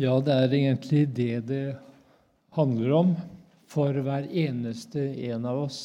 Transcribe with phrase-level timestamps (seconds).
[0.00, 1.64] Ja, det er egentlig det det
[2.56, 3.10] handler om
[3.68, 5.80] for hver eneste en av oss.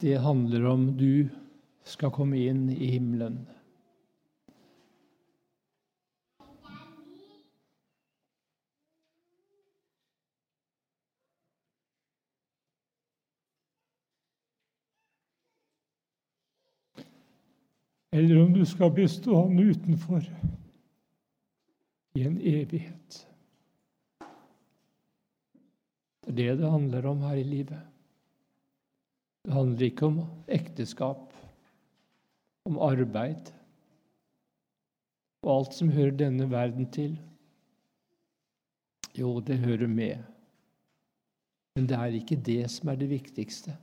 [0.00, 1.28] Det handler om du
[1.84, 3.42] skal komme inn i himmelen.
[18.14, 20.22] Eller om du skal bli stående utenfor
[22.14, 23.16] i en evighet.
[26.22, 27.80] Det er det det handler om her i livet.
[29.44, 31.34] Det handler ikke om ekteskap,
[32.70, 33.50] om arbeid
[35.42, 37.16] og alt som hører denne verden til.
[39.18, 40.22] Jo, det hører med,
[41.74, 43.74] men det er ikke det som er det viktigste.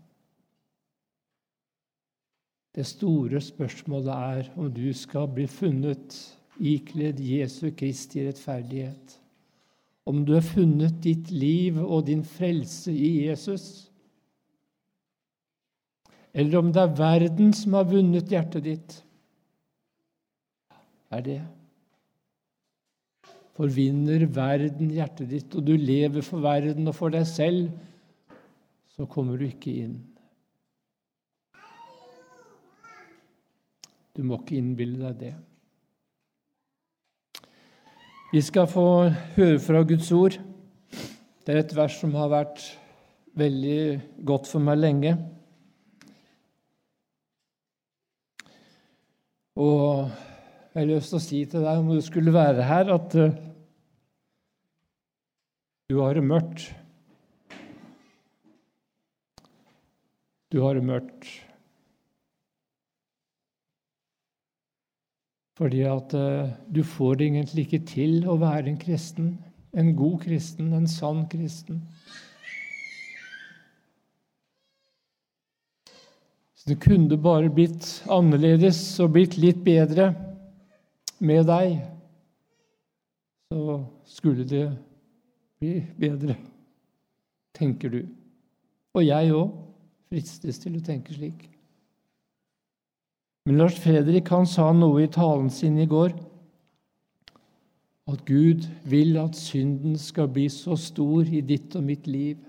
[2.75, 6.15] Det store spørsmålet er om du skal bli funnet
[6.61, 9.17] ikledd Jesu Kristi rettferdighet.
[10.07, 13.91] Om du har funnet ditt liv og din frelse i Jesus.
[16.33, 18.95] Eller om det er verden som har vunnet hjertet ditt.
[21.11, 21.41] Er det?
[23.59, 27.67] Forvinner verden hjertet ditt, og du lever for verden og for deg selv,
[28.95, 29.99] så kommer du ikke inn.
[34.15, 35.33] Du må ikke innbille deg det.
[38.31, 38.85] Vi skal få
[39.35, 40.37] høre fra Guds ord.
[41.43, 42.63] Det er et vers som har vært
[43.39, 43.81] veldig
[44.27, 45.13] godt for meg lenge.
[49.59, 50.07] Og
[50.71, 53.35] jeg har lyst til å si til deg, om du skulle være her, at uh,
[55.91, 56.69] du har det mørkt.
[60.51, 61.27] Du har det mørkt.
[65.61, 69.35] Fordi at uh, du får det egentlig ikke til å være en kristen,
[69.77, 71.83] en god kristen, en sann kristen.
[76.57, 80.09] Så det kunne bare blitt annerledes og blitt litt bedre
[81.21, 81.77] med deg.
[83.53, 83.77] Så
[84.17, 84.65] skulle det
[85.61, 86.39] bli bedre,
[87.53, 88.01] tenker du.
[88.97, 89.53] Og jeg òg
[90.09, 91.50] fristes til å tenke slik.
[93.45, 96.13] Men Lars Fredrik han sa noe i talen sin i går.
[98.11, 102.39] At Gud vil at synden skal bli så stor i ditt og mitt liv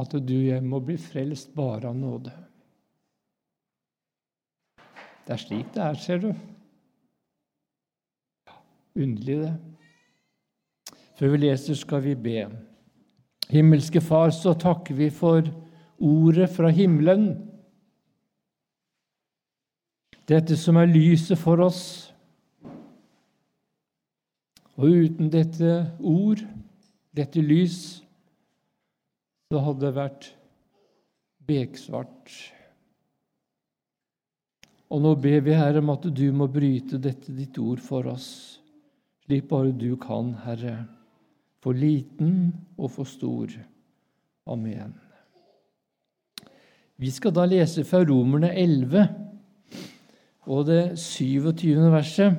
[0.00, 2.32] at du og jeg må bli frelst bare av nåde.
[5.22, 6.30] Det er slik det er, ser du.
[8.98, 9.52] Underlig, det.
[11.20, 12.46] Før vi leser, skal vi be.
[13.52, 15.44] Himmelske Far, så takker vi for
[16.02, 17.51] ordet fra himmelen
[20.32, 21.82] dette som er lyset for oss.
[24.80, 26.40] Og uten dette ord,
[27.12, 28.00] dette lys,
[29.52, 30.30] så hadde det vært
[31.48, 32.32] beksvart.
[34.92, 38.28] Og nå ber vi, Herre, om at du må bryte dette ditt ord for oss,
[39.26, 40.82] slik bare du kan, Herre,
[41.62, 43.52] for liten og for stor.
[44.50, 44.96] Amen.
[46.96, 49.21] Vi skal da lese fra Romerne 11
[50.46, 51.90] og det 27.
[51.92, 52.38] verset.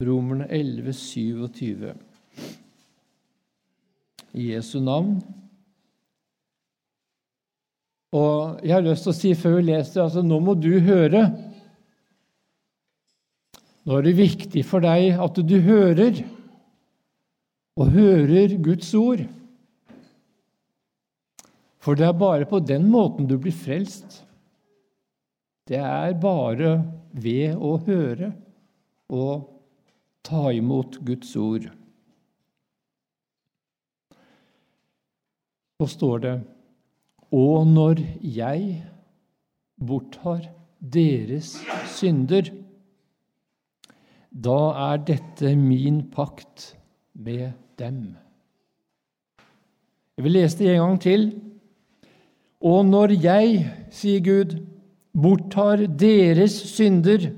[0.00, 1.94] Romerne 11, 27.
[4.36, 5.18] I Jesu navn.
[8.16, 11.26] Og jeg har lyst til å si før vi leser altså nå må du høre.
[13.86, 16.24] Nå er det viktig for deg at du hører,
[17.76, 19.22] og hører Guds ord.
[21.86, 24.24] For det er bare på den måten du blir frelst.
[25.70, 26.80] Det er bare
[27.14, 28.32] ved å høre
[29.14, 29.44] og
[30.26, 31.68] ta imot Guds ord.
[35.78, 36.34] Så står det
[37.30, 38.82] Og når jeg
[39.78, 40.50] borttar
[40.82, 41.54] deres
[41.94, 42.50] synder,
[44.30, 44.60] da
[44.90, 46.72] er dette min pakt
[47.14, 48.16] med dem.
[50.16, 51.28] Jeg vil lese det en gang til.
[52.60, 54.56] Og når jeg, sier Gud,
[55.16, 57.30] borttar deres synder,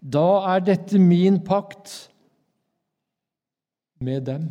[0.00, 1.94] da er dette min pakt
[4.04, 4.48] med dem.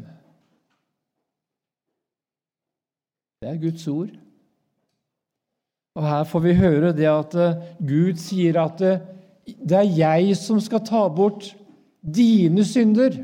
[3.43, 4.13] Det er Guds ord.
[5.95, 9.03] Og Her får vi høre det at eh, Gud sier at eh,
[9.45, 11.51] det er jeg som skal ta bort
[12.01, 13.19] dine synder.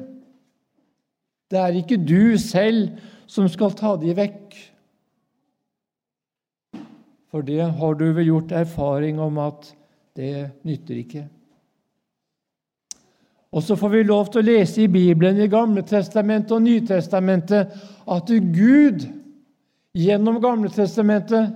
[1.49, 2.91] Det er ikke du selv
[3.29, 4.53] som skal ta de vekk.
[7.29, 9.69] For det har du vel gjort erfaring om at
[10.17, 11.27] det nytter ikke.
[13.49, 17.71] Og så får vi lov til å lese i Bibelen, i Gamle Testamentet og Nytestamentet,
[18.05, 19.07] at Gud
[19.97, 21.55] gjennom Gamle Testamentet,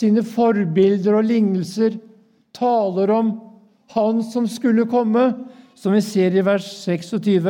[0.00, 1.96] sine forbilder og lignelser,
[2.56, 3.32] taler om
[3.90, 5.32] Han som skulle komme,
[5.74, 7.48] som vi ser i vers 26.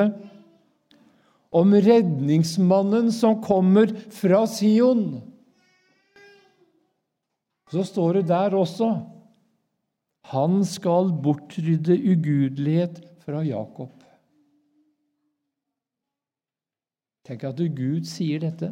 [1.53, 5.21] Om redningsmannen som kommer fra Sion.
[7.71, 8.91] Så står det der også
[10.31, 13.97] han skal bortrydde ugudelighet fra Jakob.
[17.27, 18.71] Tenk at Gud sier dette.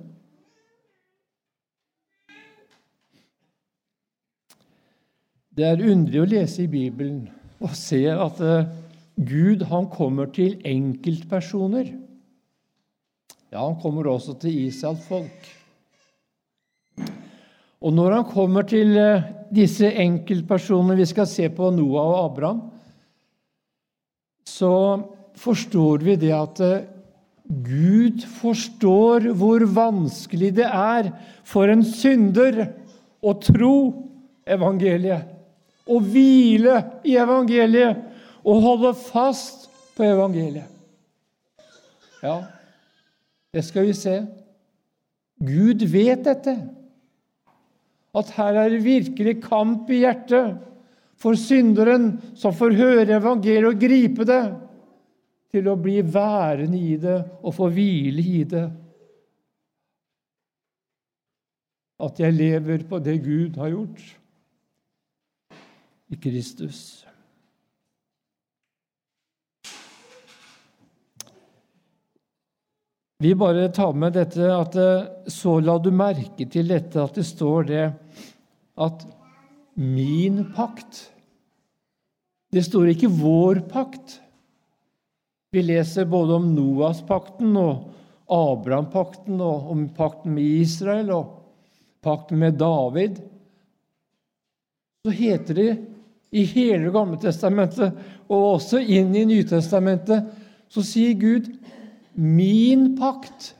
[5.58, 7.24] Det er underlig å lese i Bibelen
[7.58, 8.68] og se at eh,
[9.18, 11.90] Gud han kommer til enkeltpersoner.
[13.50, 15.57] Ja, han kommer også til Israels folk.
[17.78, 22.62] Og når han kommer til eh, disse enkeltpersonene Vi skal se på Noah og Abraham.
[24.48, 24.72] Så
[25.38, 26.86] forstår vi det at eh,
[27.48, 31.12] Gud forstår hvor vanskelig det er
[31.48, 32.66] for en synder
[33.24, 33.76] å tro
[34.48, 35.24] evangeliet,
[35.88, 38.02] å hvile i evangeliet
[38.44, 40.68] og holde fast på evangeliet.
[42.20, 42.42] Ja,
[43.54, 44.18] det skal vi se.
[45.40, 46.58] Gud vet dette
[48.18, 50.58] at her er det virkelig kamp i hjertet
[51.18, 54.44] for synderen som får høre evangeliet og gripe det,
[55.48, 58.66] til å bli værende i det og få hvile i det.
[62.04, 64.04] At jeg lever på det Gud har gjort
[66.12, 66.82] i Kristus.
[73.18, 77.24] Vi bare tar med dette at eh, så la du merke til dette at det
[77.26, 77.86] står det
[78.78, 79.04] at
[79.78, 81.08] min pakt
[82.50, 84.14] Det står ikke vår pakt.
[85.52, 87.90] Vi leser både om Noas-pakten og
[88.32, 91.34] Abraham-pakten og om pakten med Israel og
[92.04, 93.20] pakten med David.
[95.04, 95.68] Så heter det
[96.32, 100.24] i hele Gamle Testamentet og også inn i Nytestamentet,
[100.68, 101.48] så sier Gud
[102.16, 103.54] min pakt.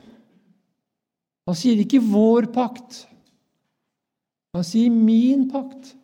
[1.49, 3.08] Han sier ikke 'vår pakt'.
[4.53, 5.95] Han sier 'min pakt'.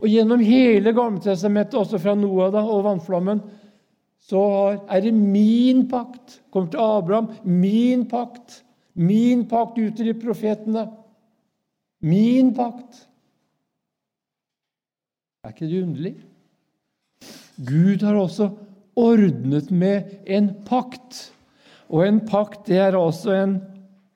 [0.00, 3.40] Og Gjennom hele Gammeltestamentet, også fra Noah da, og vannflammen,
[4.20, 4.42] så
[4.90, 6.40] er det min pakt.
[6.50, 8.62] Kommer til Abraham min pakt.
[8.94, 10.88] Min pakt ut til profetene.
[12.00, 13.06] Min pakt.
[15.44, 16.14] Er ikke det underlig?
[17.56, 18.50] Gud har også
[18.96, 21.32] ordnet med en pakt.
[21.88, 23.60] Og en pakt, det er også en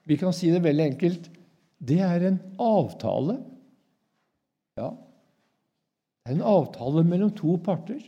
[0.04, 1.29] Vi kan si det veldig enkelt
[1.80, 3.38] det er en avtale.
[4.78, 8.02] Ja, det er en avtale mellom to parter.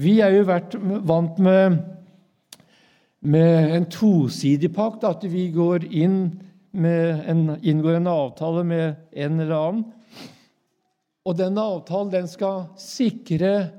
[0.00, 0.74] Vi er jo vært
[1.06, 1.78] vant med,
[3.20, 6.24] med en tosidig pakt, at vi går inn
[6.72, 9.84] en, inngår en avtale med en eller annen.
[11.22, 13.70] Og denne avtalen den skal sikre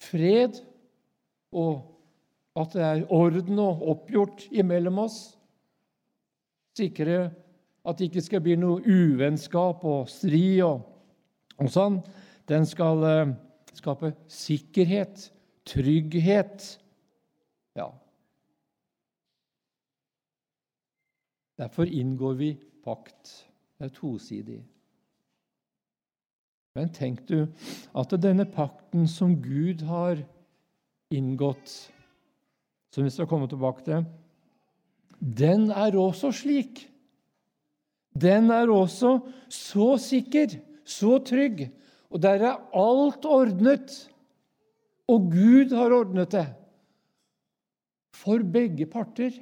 [0.00, 0.56] fred,
[1.52, 1.82] og
[2.56, 5.35] at det er orden og oppgjort imellom oss.
[6.76, 7.30] Sikre
[7.86, 10.82] at det ikke skal bli noe uvennskap og strid og,
[11.62, 12.00] og sånn.
[12.50, 13.34] Den skal uh,
[13.76, 15.28] skape sikkerhet,
[15.66, 16.66] trygghet.
[17.78, 17.88] Ja.
[21.56, 22.50] Derfor inngår vi
[22.84, 23.46] pakt.
[23.76, 24.60] Det er tosidig.
[26.76, 27.46] Men tenk du
[27.96, 30.20] at denne pakten som Gud har
[31.14, 31.72] inngått,
[32.92, 34.04] som vi skal komme tilbake til,
[35.20, 36.86] den er også slik.
[38.16, 39.18] Den er også
[39.52, 41.66] så sikker, så trygg,
[42.10, 43.96] og der er alt ordnet.
[45.06, 46.46] Og Gud har ordnet det.
[48.16, 49.34] For begge parter.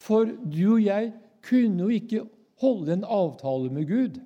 [0.00, 1.10] For du og jeg
[1.44, 2.22] kunne jo ikke
[2.62, 4.20] holde en avtale med Gud.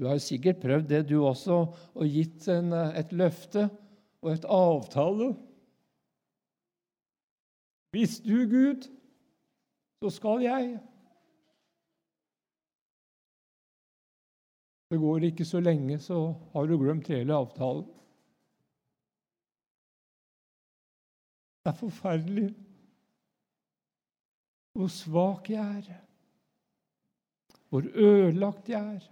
[0.00, 3.68] Du har sikkert prøvd det, du også, og gitt en, et løfte
[4.24, 5.34] og et avtale.
[7.90, 8.86] Hvis du, Gud,
[10.02, 10.80] så skal jeg.
[14.90, 17.86] Det går ikke så lenge, så har du glemt hele avtalen.
[21.60, 22.48] Det er forferdelig
[24.72, 25.98] hvor svak jeg er,
[27.68, 29.08] hvor ødelagt jeg er.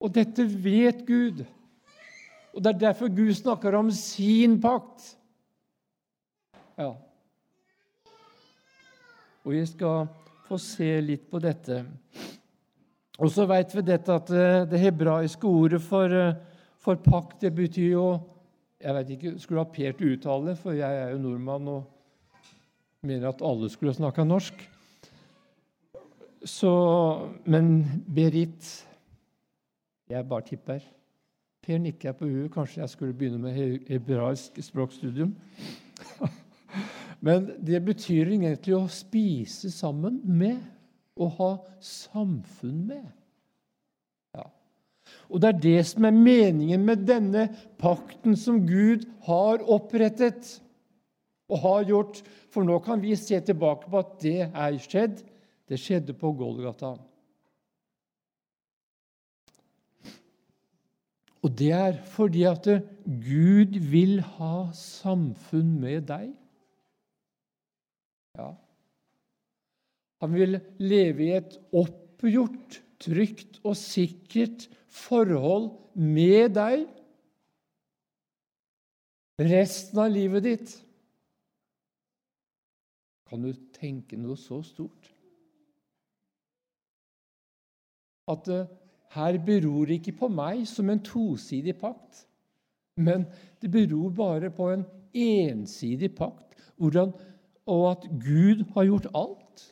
[0.00, 1.44] Og dette vet Gud.
[2.54, 5.17] Og Det er derfor Gud snakker om sin pakt.
[6.78, 6.92] Ja.
[9.42, 10.06] Og vi skal
[10.46, 11.82] få se litt på dette.
[13.18, 16.36] Og så veit vi dette at eh, det hebraiske ordet for, eh,
[16.78, 18.08] for pakt, det betyr jo
[18.78, 21.88] Jeg vet ikke, skulle ha Per til uttale for jeg er jo nordmann og
[23.02, 24.54] mener at alle skulle snakka norsk.
[26.44, 26.70] Så
[27.44, 28.86] Men Berit
[30.08, 30.78] Jeg bare tipper.
[31.62, 32.52] Per nikker på huet.
[32.52, 35.34] Kanskje jeg skulle begynne med hebraisk språkstudium.
[37.24, 40.60] Men det betyr egentlig å spise sammen med,
[41.18, 41.50] å ha
[41.82, 43.06] samfunn med.
[44.36, 44.46] Ja.
[45.26, 47.48] Og det er det som er meningen med denne
[47.80, 50.60] pakten som Gud har opprettet
[51.50, 52.22] og har gjort.
[52.54, 55.18] For nå kan vi se tilbake på at det er skjedd.
[55.68, 56.94] Det skjedde på Golgata.
[61.44, 62.66] Og det er fordi at
[63.04, 66.30] Gud vil ha samfunn med deg.
[68.38, 68.52] Ja.
[70.22, 76.88] Han vil leve i et oppgjort, trygt og sikkert forhold med deg
[79.38, 80.72] resten av livet ditt.
[83.28, 85.12] Kan du tenke noe så stort?
[88.28, 88.64] At det
[89.14, 92.24] her beror ikke på meg som en tosidig pakt,
[92.98, 93.24] men
[93.62, 94.84] det beror bare på en
[95.16, 97.14] ensidig pakt, hvordan
[97.68, 99.64] og at Gud har gjort alt.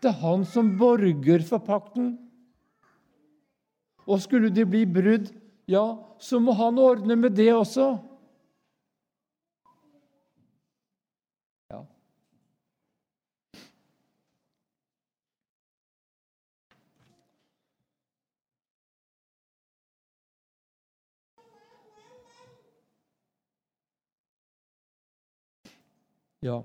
[0.00, 2.14] Det er han som borger for pakten.
[4.04, 5.30] Og skulle det bli brudd,
[5.68, 5.84] ja,
[6.20, 7.86] så må han ordne med det også.
[11.72, 11.80] Ja.
[26.44, 26.58] Ja.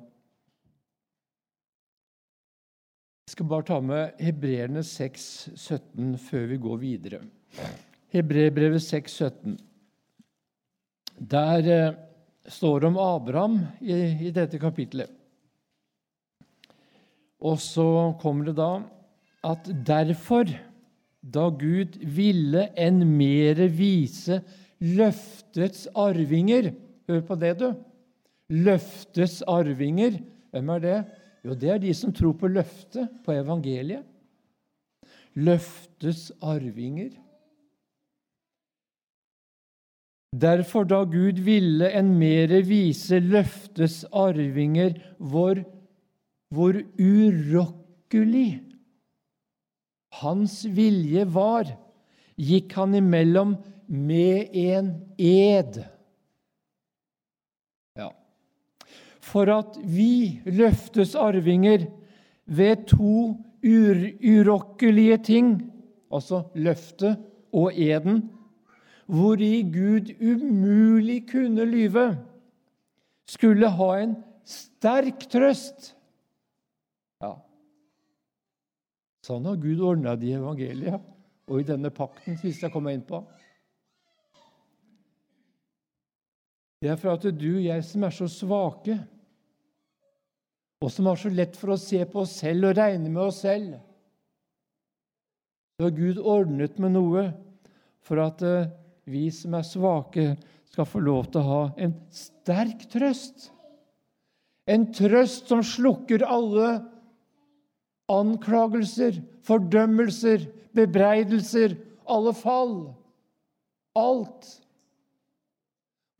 [3.23, 7.19] Jeg skal bare ta med Hebreerne 6, 17 før vi går videre.
[8.11, 9.55] Hebreerbrevet 6, 17.
[11.31, 11.95] Der eh,
[12.51, 13.95] står det om Abraham i,
[14.27, 15.07] i dette kapitlet.
[17.39, 18.71] Og så kommer det da
[19.47, 20.49] at derfor,
[21.23, 24.41] da Gud ville en mere vise
[24.83, 26.73] løftets arvinger
[27.09, 27.71] Hør på det, du
[28.49, 30.17] Løftets arvinger,
[30.51, 30.99] hvem er det?
[31.45, 34.03] Jo, det er de som tror på løftet, på evangeliet.
[35.37, 37.11] Løftets arvinger.
[40.29, 45.61] Derfor, da Gud ville en mere vise løftes arvinger, hvor,
[46.53, 48.49] hvor urokkelig
[50.21, 51.71] hans vilje var,
[52.39, 53.55] gikk han imellom
[53.87, 55.81] med en ed.
[59.29, 61.85] For at vi løftes arvinger
[62.49, 65.51] ved to urokkelige ting,
[66.11, 67.19] altså løftet
[67.53, 68.23] og eden,
[69.09, 72.07] hvori Gud umulig kunne lyve,
[73.29, 75.93] skulle ha en sterk trøst.
[77.21, 77.35] Ja,
[79.25, 81.03] sånn har Gud ordna det i evangeliet
[81.49, 83.21] og i denne pakten, hvis jeg kommer inn på.
[86.79, 89.01] Det er for at du jeg som er så svake,
[90.79, 93.41] og som har så lett for å se på oss selv og regne med oss
[93.43, 93.75] selv.
[95.75, 97.25] Så har Gud ordnet med noe
[98.03, 98.69] for at eh,
[99.09, 100.33] vi som er svake,
[100.69, 103.49] skal få lov til å ha en sterk trøst.
[104.69, 106.75] En trøst som slukker alle
[108.09, 109.17] anklagelser,
[109.49, 110.45] fordømmelser,
[110.77, 111.73] bebreidelser,
[112.07, 112.75] alle fall.
[113.97, 114.47] Alt.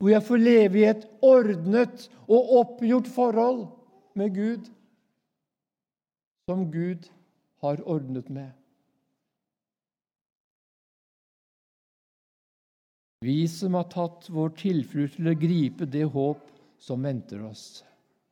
[0.00, 3.68] Hvor jeg får leve i et ordnet og oppgjort forhold
[4.20, 4.68] med Gud
[6.50, 7.06] som Gud
[7.62, 8.50] har ordnet med.
[13.20, 16.46] Vi som har tatt vår tilflukt til å gripe det håp
[16.80, 17.82] som venter oss.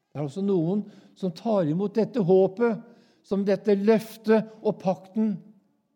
[0.09, 0.87] Det er også noen
[1.19, 2.81] som tar imot dette håpet,
[3.23, 5.35] som dette løftet og pakten,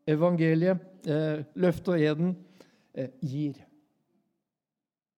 [0.06, 2.37] evangeliet, eh, løftet og eden,
[2.94, 3.56] eh, gir.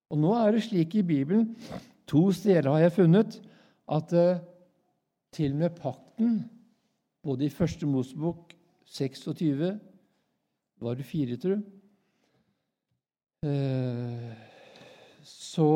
[0.09, 1.55] Og Nå er det slik i Bibelen
[2.07, 3.39] To steder har jeg funnet
[3.89, 4.39] at eh,
[5.35, 6.37] til og med pakten,
[7.25, 8.53] både i Første Mosebok
[8.85, 9.73] 26
[10.81, 11.61] Var det fire, tror du?
[13.47, 14.33] Eh,
[15.25, 15.69] så,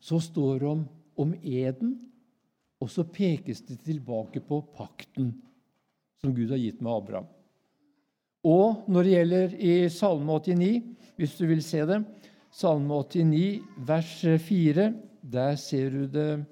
[0.00, 0.84] så står det om,
[1.16, 1.94] om eden,
[2.80, 5.32] og så pekes det tilbake på pakten
[6.20, 7.28] som Gud har gitt med Abraham.
[8.44, 10.82] Og når det gjelder i Salme 89,
[11.16, 12.02] hvis du vil se det
[12.54, 14.90] Salme 89, vers 4,
[15.24, 16.44] der ser du det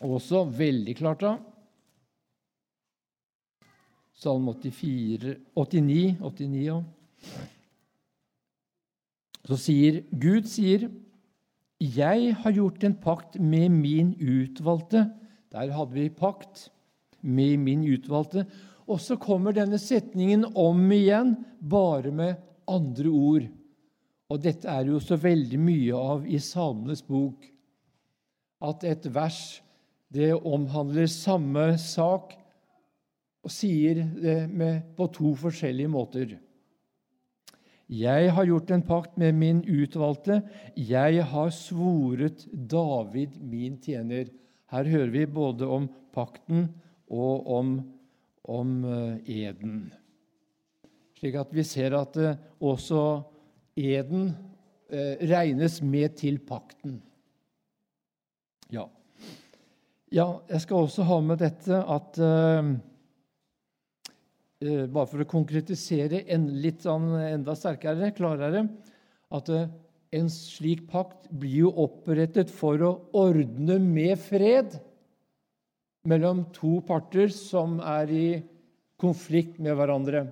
[0.00, 1.36] også veldig klart da.
[4.20, 6.80] Salme 84, 89, 89 ja.
[9.48, 10.90] Så sier Gud sier,
[11.80, 15.08] 'Jeg har gjort en pakt med min utvalgte'.
[15.52, 16.68] Der hadde vi pakt
[17.22, 18.46] med min utvalgte.
[18.86, 22.34] Og så kommer denne setningen om igjen, bare med
[22.68, 23.48] andre ord.
[24.30, 27.46] Og dette er jo så veldig mye av i Salmenes bok.
[28.60, 29.62] At et vers
[30.10, 32.34] det omhandler samme sak
[33.40, 36.34] og sier det med, på to forskjellige måter.
[37.90, 40.42] Jeg har gjort en pakt med min utvalgte.
[40.76, 44.28] Jeg har svoret David, min tjener.
[44.70, 46.68] Her hører vi både om pakten
[47.10, 47.72] og om,
[48.46, 49.88] om eh, eden.
[51.18, 53.02] Slik at vi ser at eh, også
[53.74, 54.30] eden
[54.86, 57.00] eh, regnes med til pakten.
[58.70, 58.86] Ja.
[60.10, 60.28] Ja.
[60.50, 62.20] jeg skal også ha med dette at
[64.60, 68.66] Eh, bare for å konkretisere en, litt sånn, enda sterkere, klarere,
[69.32, 69.70] at eh,
[70.20, 74.76] en slik pakt blir jo opprettet for å ordne med fred
[76.04, 78.26] mellom to parter som er i
[79.00, 80.26] konflikt med hverandre.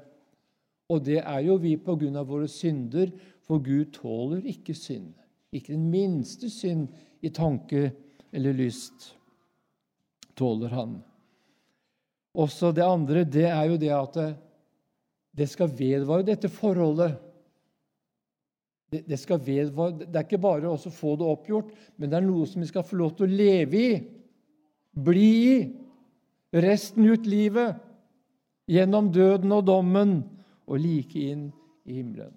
[0.92, 3.08] Og det er jo vi på grunn av våre synder,
[3.48, 5.14] for Gud tåler ikke synd.
[5.56, 6.92] Ikke den minste synd
[7.24, 7.94] i tanke
[8.28, 9.14] eller lyst
[10.38, 10.98] tåler han.
[12.38, 14.20] Også det andre det er jo det at
[15.38, 17.16] det skal vedvare, dette forholdet.
[18.88, 20.06] Det, det, skal vedvare.
[20.06, 22.86] Det er ikke bare å få det oppgjort, men det er noe som vi skal
[22.86, 23.90] få lov til å leve i,
[24.98, 25.58] bli i,
[26.64, 27.76] resten ut livet,
[28.68, 30.18] gjennom døden og dommen,
[30.68, 31.48] og like inn
[31.88, 32.34] i himmelen.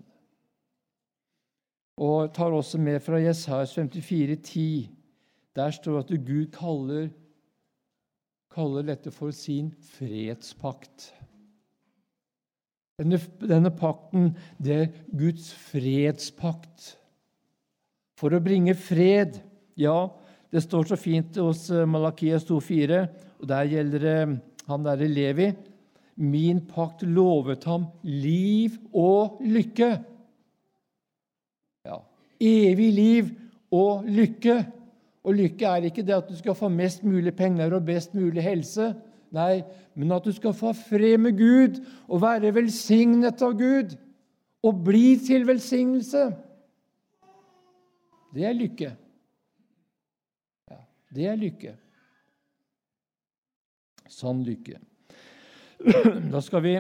[2.02, 4.92] Og tar også med fra Jesajas 54, 10.
[5.56, 7.10] Der står det at Gud kaller
[8.52, 11.12] kaller dette for sin fredspakt.
[13.00, 16.92] Denne, denne pakten, det er Guds fredspakt.
[18.20, 19.40] For å bringe fred
[19.80, 20.12] Ja,
[20.52, 22.98] det står så fint hos eh, Malakias 2,4,
[23.40, 24.18] og der gjelder det
[24.68, 25.48] han derre Levi.
[26.22, 29.90] Min pakt lovet ham liv og lykke.
[31.88, 31.98] Ja,
[32.38, 33.32] evig liv
[33.74, 34.60] og lykke.
[35.22, 38.42] Og lykke er ikke det at du skal få mest mulig penger og best mulig
[38.44, 38.92] helse.
[39.32, 39.62] Nei,
[39.96, 41.78] men at du skal få fred med Gud
[42.10, 43.94] og være velsignet av Gud
[44.66, 46.26] og bli til velsignelse.
[48.32, 48.90] Det er lykke.
[50.72, 50.80] Ja,
[51.16, 51.76] det er lykke.
[54.12, 54.80] Sann lykke.
[56.32, 56.76] Da skal vi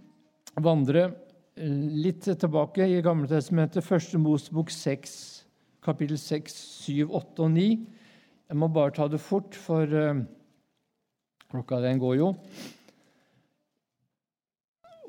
[0.68, 1.08] vandre
[1.56, 5.45] litt tilbake i Gamle testamentet, første Mosebok 6
[5.86, 7.66] kapittel 6, 7, 8 og 9.
[8.46, 10.22] Jeg må bare ta det fort, for uh,
[11.52, 12.32] klokka den går jo.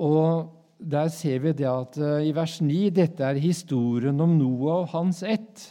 [0.05, 4.83] Og der ser vi det at uh, i vers 9 dette er historien om Noah
[4.83, 5.65] og hans ett,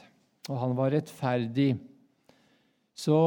[0.50, 1.72] og han var rettferdig.
[2.96, 3.18] Så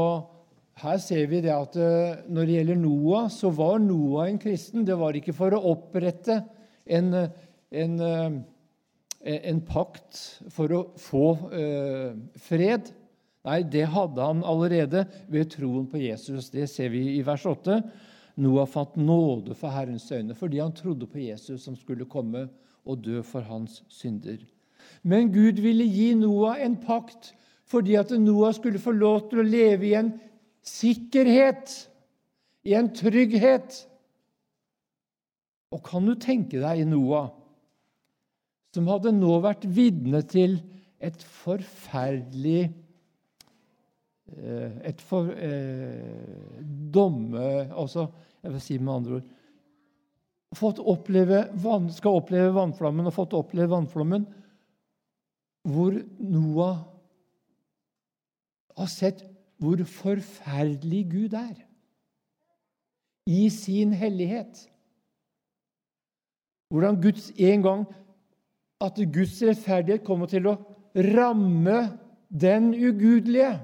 [0.79, 4.87] her ser vi det at uh, når det gjelder Noah, så var Noah en kristen.
[4.87, 6.41] Det var ikke for å opprette
[6.89, 7.13] en,
[7.71, 8.31] en Eh,
[9.19, 10.19] en pakt
[10.53, 12.91] for å få eh, fred.
[13.47, 16.51] Nei, det hadde han allerede ved troen på Jesus.
[16.53, 17.82] Det ser vi i vers 8.
[18.39, 22.47] Noah fant nåde for Herrens øyne fordi han trodde på Jesus som skulle komme
[22.88, 24.39] og dø for hans synder.
[25.03, 27.34] Men Gud ville gi Noah en pakt
[27.69, 30.13] fordi at Noah skulle få lov til å leve i en
[30.65, 31.73] sikkerhet,
[32.65, 33.84] i en trygghet.
[35.75, 37.29] Og kan du tenke deg Noah?
[38.75, 40.60] Som hadde nå vært vitne til
[40.99, 42.69] et forferdelig
[44.36, 46.60] eh, Et for, eh,
[46.93, 48.10] domme Altså,
[48.43, 49.36] jeg vil si med andre ord
[50.58, 51.43] fått oppleve,
[51.93, 54.27] Skal oppleve vannflammen og fått oppleve vannflommen
[55.69, 56.79] hvor Noah
[58.79, 59.19] har sett
[59.60, 61.58] hvor forferdelig Gud er
[63.29, 64.63] i sin hellighet.
[66.71, 67.84] Hvordan Guds en gang
[68.79, 70.55] at Guds rettferdighet kommer til å
[70.95, 71.79] ramme
[72.29, 73.57] den ugudelige.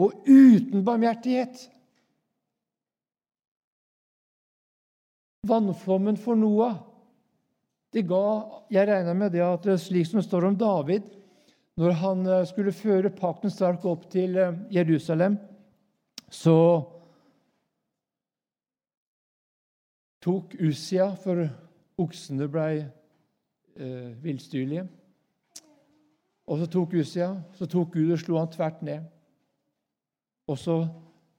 [0.00, 1.66] Og uten barmhjertighet.
[5.48, 6.78] Vannflommen for Noah
[7.90, 8.22] det ga,
[8.70, 11.08] Jeg regner med det at slik som det står om David
[11.80, 15.38] Når han eh, skulle føre pakten stark opp til eh, Jerusalem,
[16.30, 16.54] så
[20.20, 21.48] tok Usia, for
[21.98, 22.84] oksene blei
[23.76, 24.86] eh, villstyrlige.
[26.50, 29.06] Og så tok Usia, så tok Gud og slo han tvert ned.
[30.50, 30.80] Og så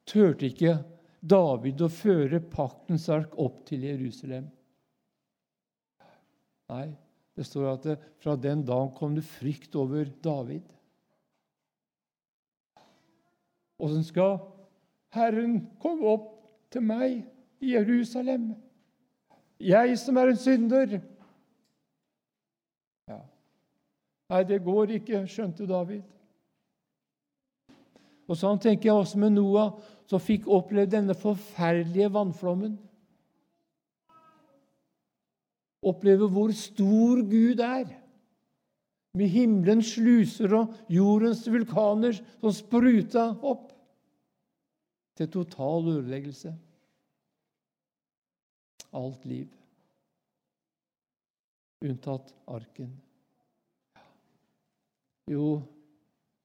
[0.08, 0.78] turte ikke
[1.22, 4.48] David å føre paktens ark opp til Jerusalem.
[6.72, 6.88] Nei,
[7.36, 10.64] det står at det, fra den dagen kom det frykt over David.
[13.82, 14.38] Åssen skal
[15.12, 16.28] Herren komme opp
[16.72, 17.24] til meg
[17.62, 18.54] i Jerusalem?
[19.62, 20.94] Jeg som er en synder.
[23.10, 23.20] Ja.
[24.32, 26.06] Nei, det går ikke, skjønte David.
[28.32, 29.74] Og sånn tenker jeg også med Noah,
[30.08, 32.78] som fikk oppleve denne forferdelige vannflommen.
[35.84, 37.90] Oppleve hvor stor Gud er,
[39.20, 43.68] med himmelens sluser og jordens vulkaner som spruta opp
[45.20, 46.54] til total ødeleggelse.
[48.96, 49.52] Alt liv.
[51.84, 52.94] Unntatt arken.
[55.30, 55.62] Jo,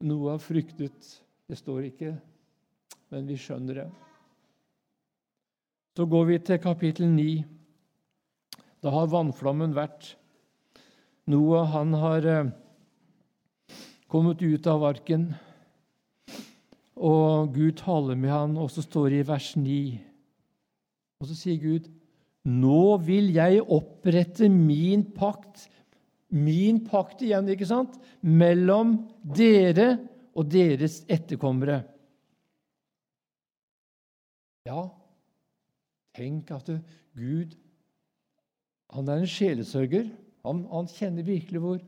[0.05, 1.15] Noah fryktet
[1.47, 2.13] det står ikke,
[3.15, 3.87] men vi skjønner det.
[5.97, 7.45] Så går vi til kapittel 9.
[8.85, 10.11] Da har vannflommen vært.
[11.31, 12.51] Noah han har eh,
[14.13, 15.31] kommet ut av arken,
[16.97, 19.79] og Gud taler med han, og så står det i vers 9.
[21.21, 21.89] Og så sier Gud,
[22.47, 25.67] 'Nå vil jeg opprette min pakt'
[26.35, 27.95] Min pakt igjen, ikke sant?
[28.21, 28.97] Mellom
[29.37, 29.93] dere
[30.37, 31.85] og deres etterkommere.
[34.67, 34.89] Ja,
[36.17, 36.73] tenk at
[37.15, 37.55] Gud
[38.95, 40.11] han er en sjelesørger.
[40.47, 41.81] Han, han kjenner virkelig hvor,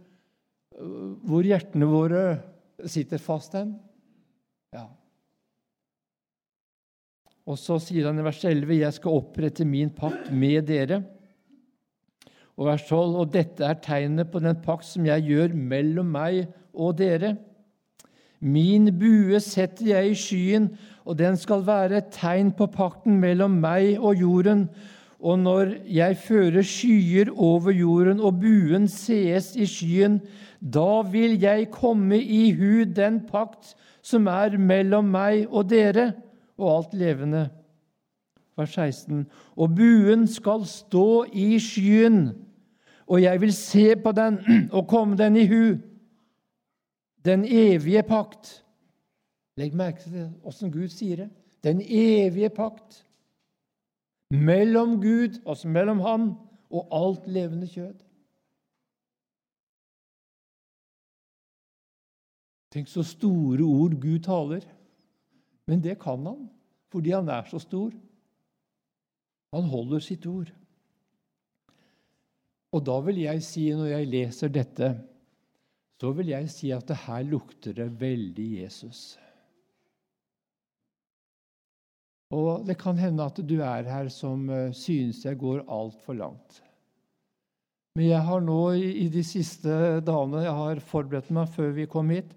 [1.24, 2.22] hvor, hjertene våre
[2.90, 3.76] sitter fast hen.
[4.74, 4.86] Ja.
[7.48, 11.00] Og så sier han i vers 11.: Jeg skal opprette min pakt med dere.
[12.58, 16.48] Og vers 12.: Og dette er tegnet på den pakt som jeg gjør mellom meg
[16.74, 17.36] og dere
[18.40, 20.68] Min bue setter jeg i skyen,
[21.02, 24.68] og den skal være et tegn på pakten mellom meg og jorden.
[25.18, 30.20] Og når jeg fører skyer over jorden, og buen sees i skyen,
[30.62, 36.12] da vil jeg komme i hu den pakt som er mellom meg og dere
[36.58, 37.48] og alt levende.
[38.58, 39.26] Vers 16.
[39.56, 42.28] Og buen skal stå i skyen,
[43.08, 44.38] og jeg vil se på den
[44.76, 45.78] og komme den i hu
[47.24, 48.64] den evige pakt.
[49.58, 51.30] Legg merke til åssen Gud sier det.
[51.64, 53.02] Den evige pakt
[54.30, 56.28] mellom Gud, altså mellom Han,
[56.70, 57.96] og alt levende kjød.
[62.70, 64.64] Tenk så store ord Gud taler.
[65.66, 66.48] Men det kan han,
[66.92, 67.90] fordi han er så stor.
[69.52, 70.52] Han holder sitt ord.
[72.76, 74.90] Og da vil jeg si, når jeg leser dette
[75.98, 79.18] så vil jeg si at det her lukter det veldig Jesus.
[82.34, 86.60] Og det kan hende at du er her som eh, synes jeg går altfor langt.
[87.96, 89.72] Men jeg har nå i de siste
[90.06, 92.30] dagene jeg har forberedt meg før vi kom hit,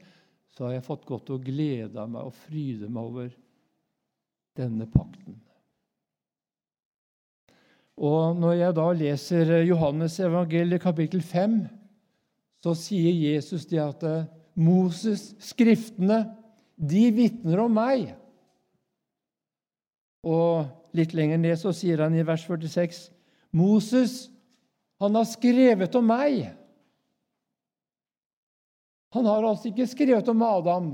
[0.55, 3.29] så har jeg fått godt å glede meg og fryde meg over
[4.57, 5.37] denne pakten.
[7.99, 11.58] Og når jeg da leser Johannes evangeliet kapittel 5,
[12.62, 16.23] så sier Jesus det at eh, Moses, Skriftene,
[16.77, 18.12] de vitner om meg.
[20.25, 20.65] Og
[20.97, 23.10] litt lenger ned så sier han i vers 46.:
[23.58, 24.30] Moses,
[25.01, 26.51] han har skrevet om meg.
[29.12, 30.91] Han har altså ikke skrevet om Adam.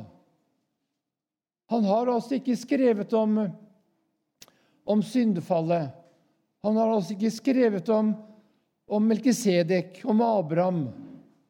[1.70, 3.36] Han har altså ikke skrevet om,
[4.88, 5.92] om syndefallet.
[6.66, 8.14] Han har altså ikke skrevet om,
[8.88, 10.86] om Melkisedek, om Abraham,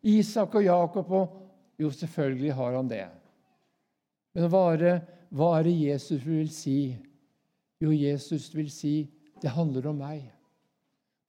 [0.04, 1.44] Isak og Jakob og
[1.78, 3.04] Jo, selvfølgelig har han det.
[4.34, 4.94] Men hva er, det,
[5.30, 6.96] hva er det Jesus vil si?
[7.78, 8.96] Jo, Jesus vil si
[9.44, 10.24] det handler om meg.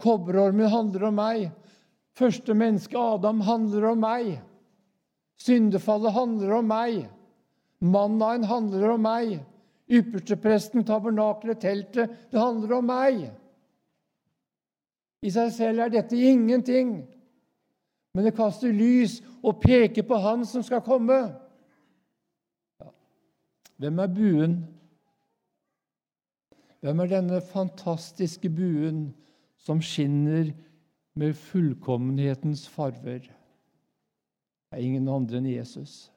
[0.00, 1.50] Kobberormen handler om meg.
[2.16, 4.38] Første menneske, Adam, handler om meg.
[5.38, 7.02] Syndefallet handler om meg.
[7.84, 9.38] Mannaen handler om meg.
[9.88, 13.28] Ypperstepresten, tabernaklet, teltet Det handler om meg.
[15.22, 16.98] I seg selv er dette ingenting
[18.18, 21.20] men det kaster lys og peker på Han som skal komme.
[22.82, 22.88] Ja.
[23.78, 24.56] Hvem er buen?
[26.82, 29.12] Hvem er denne fantastiske buen
[29.62, 30.52] som skinner
[31.18, 33.22] med fullkommenhetens farver?
[33.22, 36.08] Det er ingen andre enn Jesus.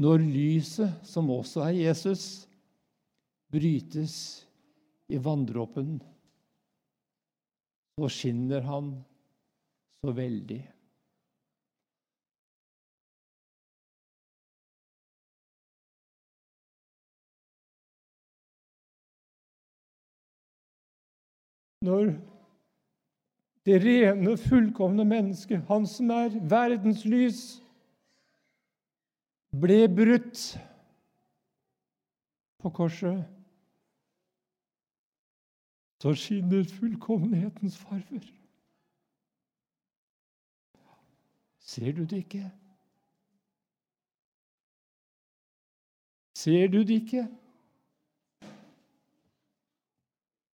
[0.00, 2.46] Når lyset, som også er Jesus,
[3.52, 4.14] brytes
[5.08, 5.98] i vanndråpen,
[8.00, 8.94] nå skinner han
[10.00, 10.60] så veldig.
[21.84, 22.14] Når
[23.68, 27.42] det rene, fullkomne mennesket, han som er verdens lys,
[29.60, 30.46] ble brutt
[32.64, 33.39] på korset
[36.00, 38.24] så skinner fullkommenhetens farver.
[41.60, 42.50] Ser du det ikke?
[46.34, 47.26] Ser du det ikke?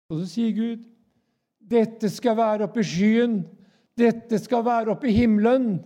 [0.08, 0.84] Og så sier Gud,
[1.60, 3.42] 'Dette skal være oppe i skyen.
[3.98, 5.84] Dette skal være oppe i himmelen.'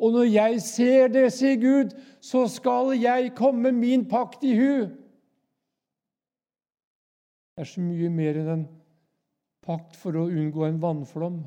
[0.00, 1.90] Og når jeg ser det, sier Gud,
[2.24, 4.88] så skal jeg komme min pakt i hu.
[7.60, 8.66] Er så mye mer enn en
[9.64, 11.42] pakt for å unngå en vannflom.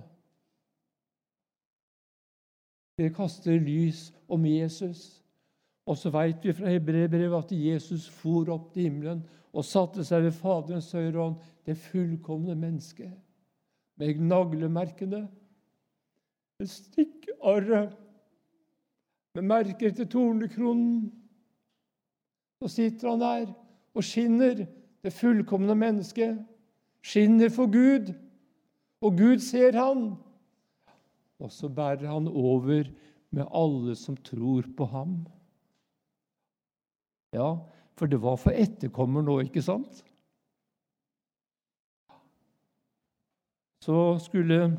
[3.02, 5.24] Det kaster lys om Jesus.
[5.90, 9.24] Og så veit vi fra hebreerbrevet at Jesus for opp til himmelen
[9.54, 13.12] og satte seg ved Faderens høyre hånd, det fullkomne mennesket,
[14.00, 15.20] med naglemerkene,
[16.60, 17.94] med stikkarret,
[19.38, 21.12] med merker til tornekronen.
[22.62, 23.54] Så sitter han der
[23.94, 24.64] og skinner,
[25.04, 26.40] det fullkomne mennesket.
[27.04, 28.14] Skinner for Gud,
[29.04, 30.14] og Gud ser han.
[31.44, 32.88] Og så bærer han over
[33.34, 35.18] med alle som tror på ham.
[37.34, 37.58] Ja,
[37.98, 40.04] for det var for etterkommer nå, ikke sant?
[43.84, 44.78] Så skulle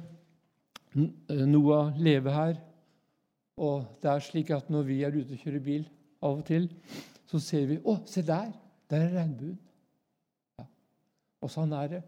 [0.94, 2.54] Noah leve her.
[3.60, 5.84] Og det er slik at når vi er ute og kjører bil
[6.24, 6.70] av og til,
[7.28, 8.50] så ser vi Å, se der!
[8.90, 9.58] Der er regnbuen.
[11.44, 12.02] Og sånn er det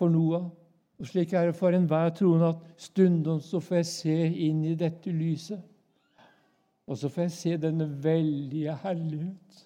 [0.00, 0.48] for Noah.
[0.96, 4.76] Og slik er det for enhver troende at stundom så får jeg se inn i
[4.78, 5.60] dette lyset.
[6.86, 9.62] Og så får jeg se denne veldige herlighet.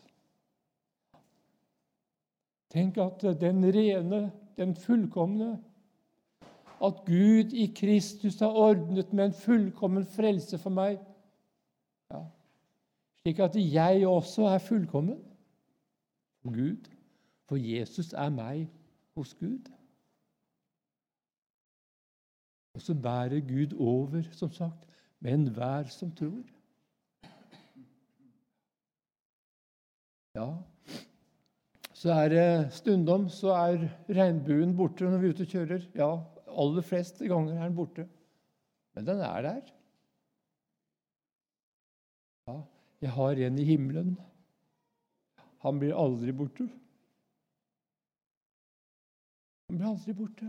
[2.71, 5.59] Tenk at den rene, den fullkomne
[6.81, 10.95] At Gud i Kristus har ordnet med en fullkommen frelse for meg.
[12.09, 12.23] Ja.
[13.21, 15.19] Slik at jeg også er fullkommen
[16.49, 16.89] Gud.
[17.51, 18.69] For Jesus er meg
[19.19, 19.67] hos Gud.
[22.79, 24.87] Og så bærer Gud over, som sagt,
[25.19, 26.45] med enhver som tror.
[30.39, 30.47] Ja,
[32.01, 35.89] så er det stundom så er regnbuen borte når vi er ute og kjører.
[35.99, 36.11] Ja,
[36.63, 38.07] aller fleste ganger er den borte.
[38.95, 39.73] Men den er der.
[42.47, 42.61] Ja,
[43.03, 44.15] jeg har en i himmelen.
[45.67, 46.71] Han blir aldri borte.
[49.71, 50.47] Han ble aldri borte.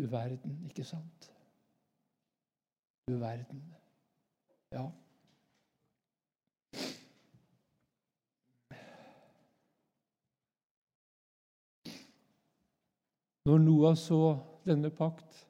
[0.00, 1.26] Du verden, ikke sant?
[3.04, 3.58] Du verden.
[4.72, 4.84] Ja.
[13.44, 14.20] Når Noah så
[14.64, 15.42] denne pakt,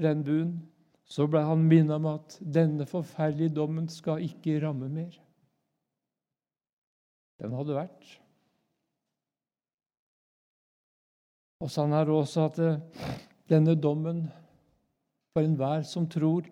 [0.00, 0.54] regnbuen,
[1.04, 5.20] så ble han minnet om at denne forferdelige dommen skal ikke ramme mer.
[7.44, 8.08] Den hadde vært.
[11.58, 13.16] Og sånn er det også at eh,
[13.50, 14.22] denne dommen,
[15.34, 16.46] for enhver som tror,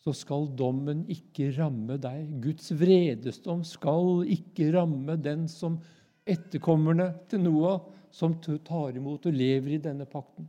[0.00, 2.30] så skal dommen ikke ramme deg.
[2.40, 5.76] Guds vredesdom skal ikke ramme den som
[6.24, 10.48] etterkommerne til Noah, som tar imot og lever i denne pakten.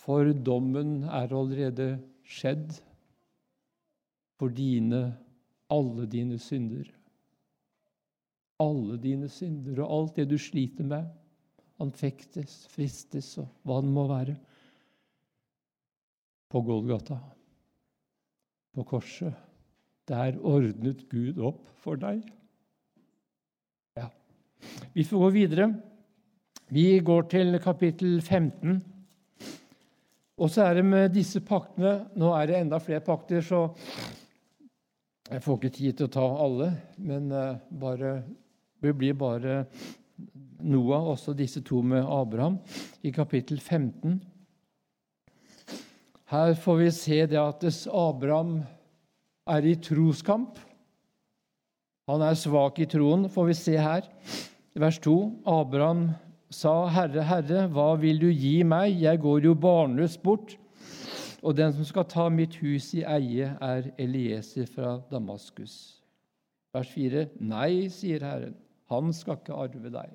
[0.00, 1.88] For dommen er allerede
[2.28, 2.78] skjedd
[4.38, 5.02] for dine,
[5.72, 6.86] alle dine synder.
[8.62, 11.10] Alle dine synder og alt det du sliter med
[11.84, 14.36] anfektes, fristes og hva det må være.
[16.50, 17.18] På Golgata,
[18.74, 19.34] på korset.
[20.08, 22.20] Der ordnet Gud opp for deg.
[23.96, 24.10] Ja.
[24.92, 25.70] Vi får gå videre.
[26.74, 28.82] Vi går til kapittel 15.
[30.34, 33.68] Og så er det med disse paktene Nå er det enda flere pakter, så
[35.30, 36.70] jeg får ikke tid til å ta alle.
[37.00, 38.16] Men eh, bare,
[38.82, 39.62] det blir bare
[40.64, 42.58] Noah, også disse to med Abraham,
[43.02, 44.22] i kapittel 15.
[46.30, 48.62] Her får vi se det at Abraham
[49.46, 50.58] er i troskamp.
[52.08, 54.08] Han er svak i troen, får vi se her.
[54.74, 55.16] Vers 2.
[55.46, 56.10] Abraham
[56.50, 59.00] sa, 'Herre, Herre, hva vil du gi meg?
[59.00, 60.58] Jeg går jo barnløs bort.'
[61.44, 66.00] Og den som skal ta mitt hus i eie, er Elieser fra Damaskus.
[66.72, 67.26] Vers 4.
[67.40, 68.54] Nei, sier Herren,
[68.92, 70.14] han skal ikke arve deg.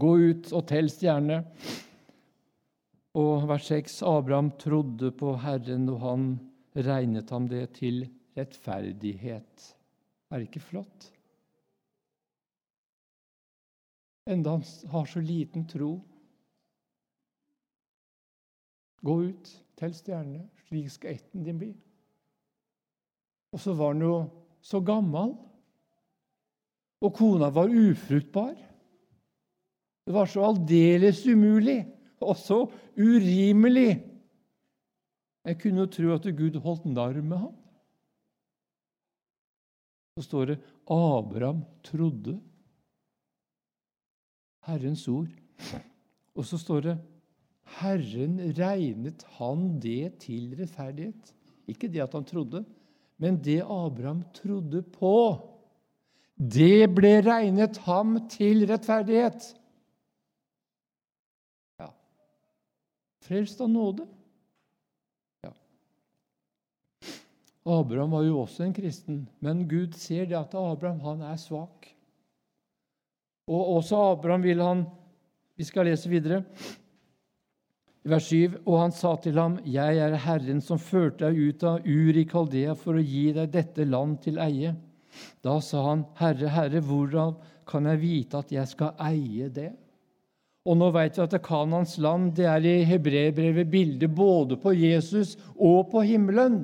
[0.00, 1.42] Gå ut og tell stjernene.
[3.20, 6.26] Og vers 6.: Abraham trodde på Herren, og han
[6.76, 8.04] regnet ham det til
[8.38, 9.72] rettferdighet.
[10.30, 11.10] Er det ikke flott?
[14.30, 16.00] enda han har så liten tro.
[19.00, 21.70] Gå ut, tell stjernene, slik skal etten din bli.
[23.50, 24.16] Og så var han jo
[24.62, 25.34] så gammel.
[27.00, 28.54] Og kona var ufruktbar.
[30.06, 31.80] Det var så aldeles umulig
[32.20, 32.64] og så
[32.98, 34.00] urimelig.
[35.46, 37.54] Jeg kunne jo tro at Gud holdt narr med ham.
[40.18, 40.58] Så står det
[40.90, 42.36] Abraham trodde
[44.68, 45.30] Herrens ord.
[46.36, 46.96] Og så står det
[47.80, 51.32] Herren regnet han det til rettferdighet.
[51.70, 52.64] Ikke det at han trodde,
[53.20, 55.14] men det Abraham trodde på.
[56.40, 59.50] Det ble regnet ham til rettferdighet.
[61.82, 61.90] Ja.
[63.26, 64.06] Frelst av nåde.
[65.44, 65.52] Ja.
[67.68, 71.92] Abraham var jo også en kristen, men Gud ser det at Abraham han er svak.
[73.50, 74.86] Og også Abraham vil han
[75.60, 76.44] Vi skal lese videre.
[78.08, 78.62] Vers 7.
[78.64, 82.24] Og han sa til ham, Jeg er Herren som førte deg ut av Ur i
[82.24, 84.72] Kaldea for å gi deg dette land til eie.
[85.44, 87.36] Da sa han, Herre, Herre, hvordan
[87.68, 89.70] kan jeg vite at jeg skal eie det?
[90.68, 95.36] Og nå vet vi at Kanans land det er i hebreerbrevet bilde både på Jesus
[95.56, 96.62] og på himmelen.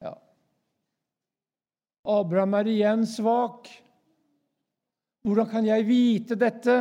[0.00, 0.14] Ja.
[2.08, 3.68] Abraham er igjen svak.
[5.22, 6.76] Hvordan kan jeg vite dette?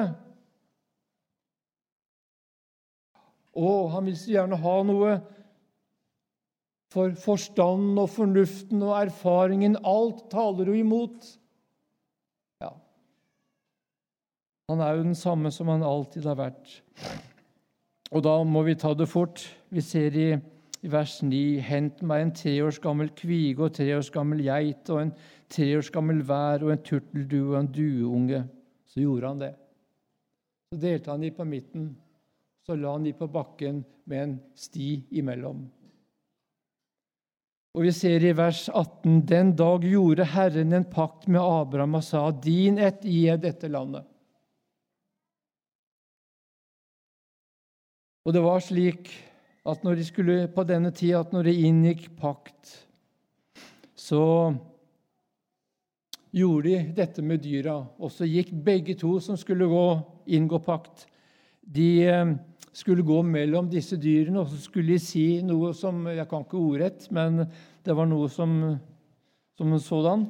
[3.51, 5.19] Å, han vil så gjerne ha noe
[6.91, 9.77] for forstanden og fornuften og erfaringen.
[9.87, 11.27] Alt taler jo imot.
[12.63, 12.73] Ja.
[14.69, 16.75] Han er jo den samme som han alltid har vært.
[18.11, 19.45] Og da må vi ta det fort.
[19.71, 20.29] Vi ser i,
[20.83, 24.91] i vers 9.: Hent meg en tre års gammel kvige og tre års gammel geit
[24.91, 25.15] og en
[25.51, 28.45] tre års gammel vær og en turteldue og en dueunge.
[28.85, 29.53] Så gjorde han det.
[30.71, 31.91] Så delte han de på midten
[32.65, 35.63] så la han de på bakken med en sti imellom.
[37.71, 42.03] Og Vi ser i vers 18.: Den dag gjorde Herren en pakt med Abraham og
[42.03, 44.03] sa:" Din ett gir jeg dette landet.
[48.25, 49.09] Og det var slik
[49.65, 52.87] at når de skulle på denne tida, at når de inngikk pakt,
[53.95, 54.53] så
[56.31, 57.79] gjorde de dette med dyra.
[57.97, 59.87] Og så gikk begge to som skulle gå,
[60.27, 61.07] inngå pakt.
[61.61, 62.35] De eh,
[62.71, 66.59] skulle gå mellom disse dyrene, og så skulle de si noe som Jeg kan ikke
[66.59, 67.45] ordrett, men
[67.83, 68.77] det var noe som,
[69.57, 70.27] som sådan.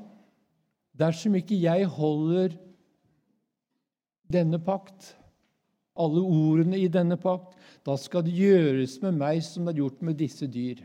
[0.97, 2.57] Dersom ikke jeg holder
[4.31, 5.15] denne pakt,
[5.99, 10.01] alle ordene i denne pakt, da skal det gjøres med meg som det er gjort
[10.05, 10.81] med disse dyr.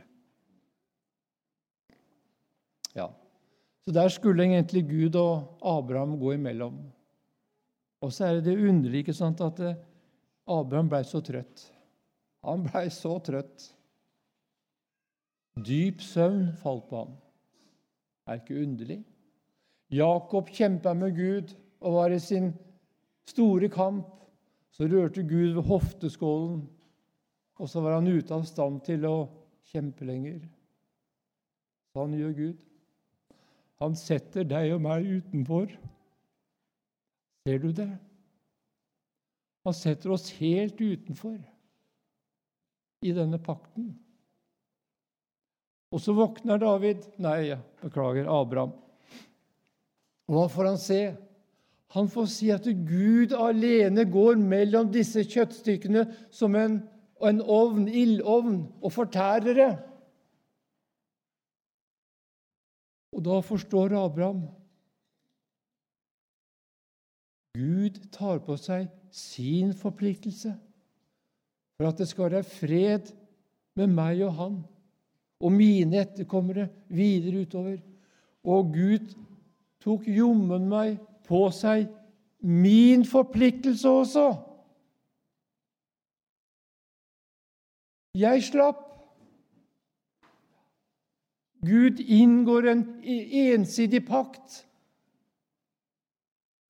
[2.97, 3.11] Ja,
[3.85, 6.79] Så der skulle egentlig Gud og Abraham gå imellom.
[8.03, 9.77] Og så er det det underlige sant, at det,
[10.47, 11.67] Abraham blei så trøtt.
[12.47, 13.71] Han blei så trøtt.
[15.57, 17.15] Dyp søvn falt på ham.
[18.27, 19.01] Er ikke underlig?
[19.91, 22.53] Jakob kjempa med Gud og var i sin
[23.31, 24.13] store kamp.
[24.77, 26.67] Så rørte Gud ved hofteskålen,
[27.57, 29.15] og så var han ute av stand til å
[29.71, 30.43] kjempe lenger.
[31.97, 32.59] Sånn gjør Gud.
[33.81, 35.73] Han setter deg og meg utenfor.
[37.49, 37.89] Ser du det?
[39.67, 41.41] Han setter oss helt utenfor
[43.03, 43.89] i denne pakten.
[45.91, 48.77] Og så våkner David Nei, beklager, Abraham.
[50.27, 51.01] Og hva får han se?
[51.97, 56.81] Han får si at Gud alene går mellom disse kjøttstykkene som en,
[57.27, 59.71] en ovn, ildovn, og fortærer det.
[63.19, 64.47] Og da forstår Abraham
[67.57, 70.53] Gud tar på seg sin forpliktelse
[71.77, 73.13] for at det skal være fred
[73.77, 74.57] med meg og han
[75.41, 77.77] og mine etterkommere videre utover.
[78.47, 79.13] Og Gud
[79.85, 80.97] tok jommen meg
[81.29, 81.89] på seg
[82.47, 84.27] min forpliktelse også.
[88.17, 88.83] Jeg slapp.
[91.67, 94.63] Gud inngår en ensidig pakt.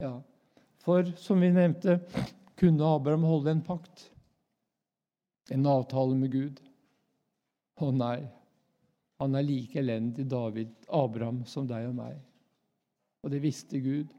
[0.00, 0.16] Ja,
[0.86, 1.98] for som vi nevnte,
[2.56, 4.06] kunne Abraham holde en pakt,
[5.50, 6.60] en avtale med Gud.
[7.82, 8.20] Å nei,
[9.20, 12.14] han er like elendig, David, Abraham, som deg og meg.
[13.24, 14.14] Og det visste Gud.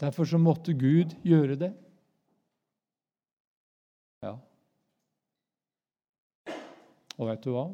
[0.00, 1.72] Derfor så måtte Gud gjøre det.
[4.24, 4.32] Ja.
[7.18, 7.66] Og vet du hva?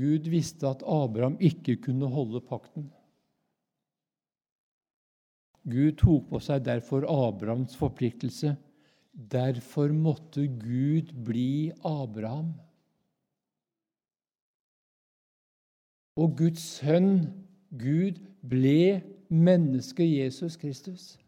[0.00, 2.88] Gud visste at Abraham ikke kunne holde pakten.
[5.70, 8.54] Gud tok på seg derfor Abrahams forpliktelse.
[9.12, 12.54] Derfor måtte Gud bli Abraham.
[16.20, 17.28] Og Guds sønn,
[17.70, 21.18] Gud, ble mennesket Jesus Kristus.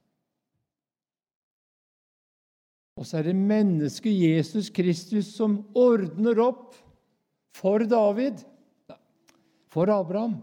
[2.96, 6.76] Og så er det mennesket Jesus Kristus som ordner opp
[7.56, 8.42] for David,
[9.72, 10.34] for Abraham.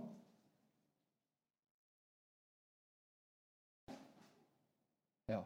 [5.30, 5.44] Ja.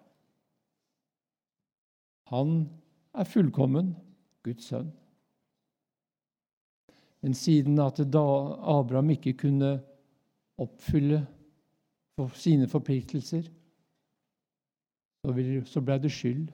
[2.32, 2.70] Han
[3.14, 3.96] er fullkommen,
[4.44, 4.94] Guds sønn.
[7.24, 8.24] Men siden at da
[8.78, 9.74] Abraham ikke kunne
[10.60, 11.20] oppfylle
[12.40, 13.52] sine forpliktelser,
[15.68, 16.48] så ble det skyld.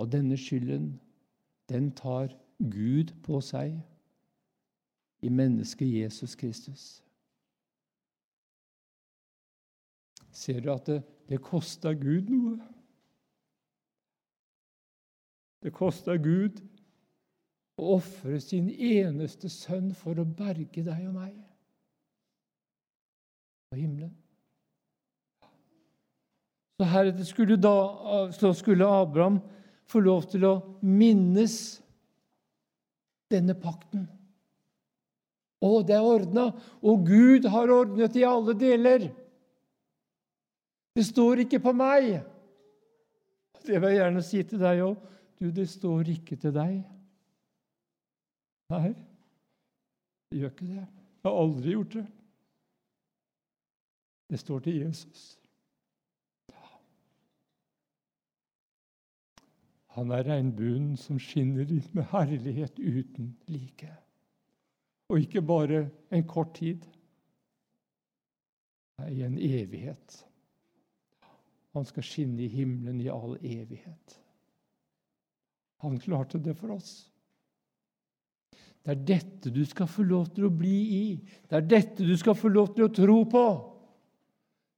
[0.00, 0.92] Og denne skylden,
[1.68, 3.80] den tar Gud på seg
[5.22, 7.02] i mennesket Jesus Kristus.
[10.32, 12.56] Ser du at det, det kosta Gud noe?
[15.60, 16.62] Det kosta Gud
[17.80, 21.34] å ofre sin eneste sønn for å berge deg og meg
[23.70, 24.14] på himmelen.
[26.80, 29.42] Så heretter skulle, skulle Abraham
[29.90, 31.54] få lov til å minnes
[33.30, 34.06] denne pakten.
[35.60, 36.46] Å, det er ordna,
[36.80, 39.10] og Gud har ordnet i alle deler.
[40.96, 42.14] Det står ikke på meg.
[43.60, 45.04] Det vil jeg gjerne si til deg òg.
[45.40, 46.80] Du, det står ikke til deg.
[48.70, 48.90] Nei,
[50.30, 50.86] det gjør ikke det.
[51.20, 52.06] Jeg har aldri gjort det.
[54.30, 55.22] Det står til Jesus.
[59.96, 63.90] Han er regnbuen som skinner med herlighet uten like.
[65.10, 65.84] Og ikke bare
[66.14, 66.86] en kort tid.
[69.00, 70.20] Nei, en evighet.
[71.74, 74.18] Han skal skinne i himmelen i all evighet.
[75.84, 76.92] Han klarte det for oss.
[78.80, 81.04] Det er dette du skal få lov til å bli i.
[81.48, 83.44] Det er dette du skal få lov til å tro på.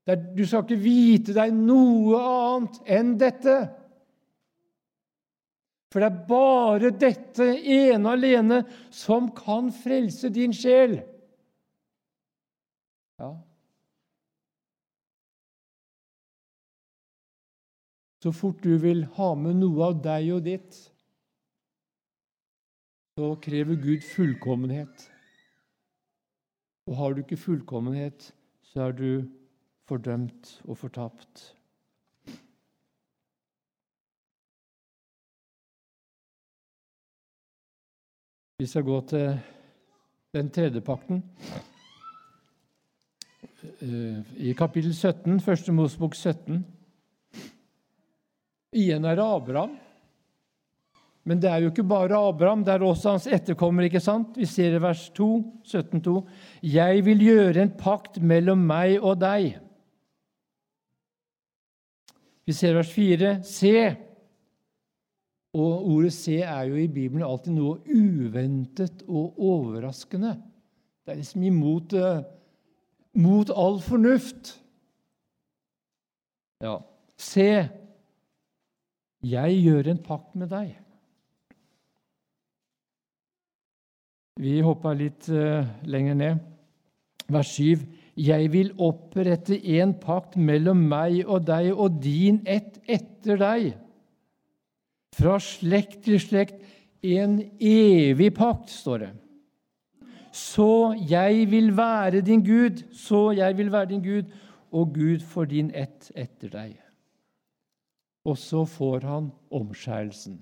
[0.07, 3.57] Er, du skal ikke vite deg noe annet enn dette.
[5.93, 8.62] For det er bare dette ene alene
[8.95, 10.97] som kan frelse din sjel.
[13.20, 13.34] Ja.
[18.24, 20.78] Så fort du vil ha med noe av deg og ditt,
[23.18, 25.09] så krever Gud fullkommenhet.
[26.88, 28.30] Og har du ikke fullkommenhet,
[28.72, 29.09] så er du
[29.90, 31.51] fordømt og fortapt.
[38.63, 39.41] Vi skal gå til
[40.37, 41.17] den tredje pakten.
[43.83, 46.61] Eh, I kapittel 17, første Mosebok 17.
[48.79, 49.73] Igjen er det Abraham.
[51.27, 53.89] Men det er jo ikke bare Abraham, det er også hans etterkommer.
[53.89, 54.39] ikke sant?
[54.39, 55.29] Vi ser i vers 2,
[55.67, 56.23] 17,2.:
[56.63, 59.59] Jeg vil gjøre en pakt mellom meg og deg.
[62.47, 63.41] Vi ser vers 4.
[63.43, 64.12] Se!
[65.53, 70.39] Og ordet 'se' er jo i Bibelen alltid noe uventet og overraskende.
[71.05, 72.23] Det er liksom imot uh,
[73.15, 74.55] mot all fornuft.
[76.63, 76.79] Ja,
[77.19, 77.69] se,
[79.23, 80.73] jeg gjør en pakt med deg.
[84.41, 86.41] Vi hoppa litt uh, lenger ned.
[87.33, 87.85] Vers 7.
[88.17, 93.73] Jeg vil opprette en pakt mellom meg og deg og din ett etter deg.
[95.13, 96.63] Fra slekt til slekt
[97.03, 99.11] en evig pakt, står det.
[100.33, 104.31] Så jeg vil være din Gud, så jeg vil være din Gud,
[104.73, 106.79] og Gud for din ett etter deg.
[108.25, 110.39] Og så får han omskjærelsen.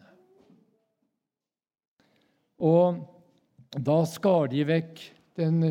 [2.61, 3.01] Og
[3.75, 5.01] da skar de vekk
[5.41, 5.63] den,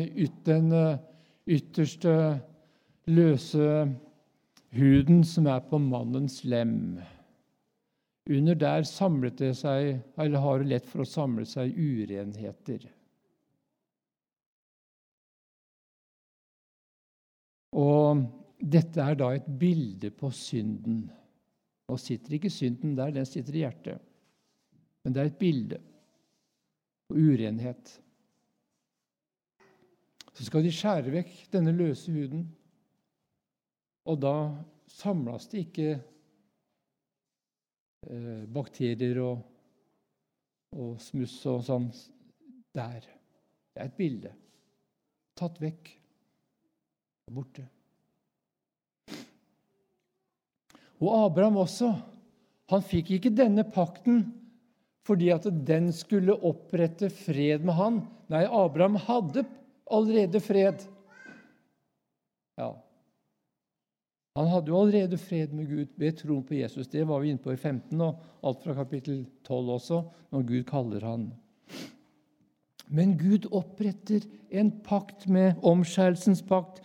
[0.44, 0.72] den
[1.46, 2.14] ytterste
[3.06, 3.70] løse
[4.76, 6.98] huden som er på mannens lem.
[8.28, 12.84] Under der samlet det seg, eller har det lett for å samle seg urenheter.
[17.80, 18.26] Og
[18.60, 21.04] dette er da et bilde på synden.
[21.88, 24.02] Nå sitter ikke synden der, den sitter i hjertet.
[25.02, 25.80] Men det er et bilde
[27.08, 27.96] på urenhet.
[30.36, 32.44] Så skal de skjære vekk denne løse huden,
[34.08, 34.34] og da
[34.90, 35.88] samles det ikke
[38.50, 39.42] bakterier og,
[40.76, 41.88] og smuss og sånn
[42.76, 43.04] der.
[43.74, 44.32] Det er et bilde.
[45.38, 45.92] Tatt vekk.
[47.30, 47.66] Borte.
[51.00, 51.92] Og Abraham også.
[52.70, 54.28] Han fikk ikke denne pakten
[55.08, 57.96] fordi at den skulle opprette fred med han.
[58.30, 59.42] Nei, Abraham hadde
[59.90, 60.84] allerede fred.
[62.60, 62.74] Ja.
[64.38, 66.88] Han hadde jo allerede fred med Gud ved troen på Jesus.
[66.88, 70.62] Det var vi inne på i 15, og alt fra kapittel 12 også, når Gud
[70.68, 71.24] kaller han.
[72.90, 76.80] Men Gud oppretter en pakt med omskjærelsens pakt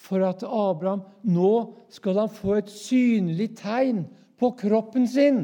[0.00, 1.52] for at Abraham nå
[1.92, 4.06] skal han få et synlig tegn
[4.40, 5.42] på kroppen sin.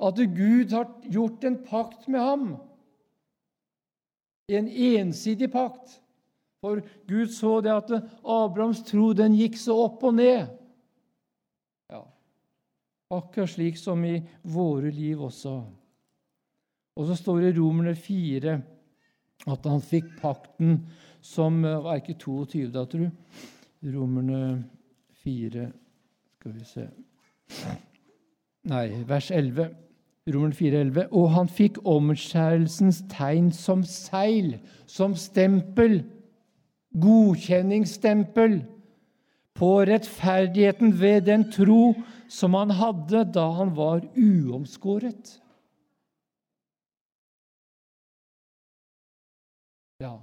[0.00, 2.46] At Gud har gjort en pakt med ham.
[4.48, 6.00] En ensidig pakt.
[6.64, 7.90] For Gud så det at
[8.24, 10.46] Abrahams tro den gikk så opp og ned.
[11.92, 12.00] Ja,
[13.12, 14.16] Akkurat slik som i
[14.48, 15.58] våre liv også.
[16.96, 18.54] Og så står det i Romerne 4
[19.52, 20.78] at han fikk pakten
[21.20, 23.34] som eh, var ikke 22, da, tror du?
[23.92, 24.40] Romerne
[25.20, 25.66] 4
[26.38, 26.86] Skal vi se
[28.64, 29.68] Nei, vers 11.
[30.32, 31.08] Romerne 4, 11.
[31.12, 34.54] Og han fikk omskjærelsens tegn som seil,
[34.88, 35.98] som stempel,
[36.94, 38.62] godkjenningsstempel,
[39.54, 41.94] på rettferdigheten ved den tro
[42.26, 45.36] som han hadde da han var uomskåret.
[50.02, 50.18] Ja.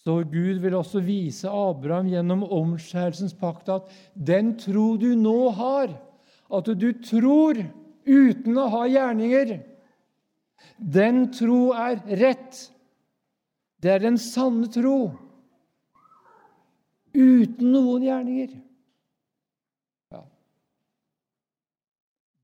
[0.00, 5.92] Så Gud vil også vise Abraham gjennom omskjærelsens pakt at den tro du nå har,
[6.48, 7.60] at du tror
[8.08, 9.58] uten å ha gjerninger,
[10.78, 12.62] den tro er rett.
[13.82, 15.12] Det er den sanne tro.
[17.14, 18.54] Uten noen gjerninger.
[20.12, 20.22] Ja.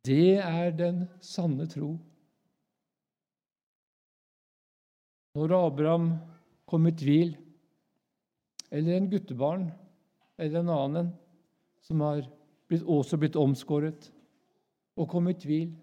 [0.08, 1.94] Det er den sanne tro.
[5.34, 6.12] Når Abraham
[6.70, 7.34] kom i tvil,
[8.70, 9.66] eller en guttebarn
[10.38, 11.10] eller en annen
[11.84, 12.24] som har
[12.70, 14.08] blitt, også blitt omskåret,
[14.94, 15.74] og kom i tvil,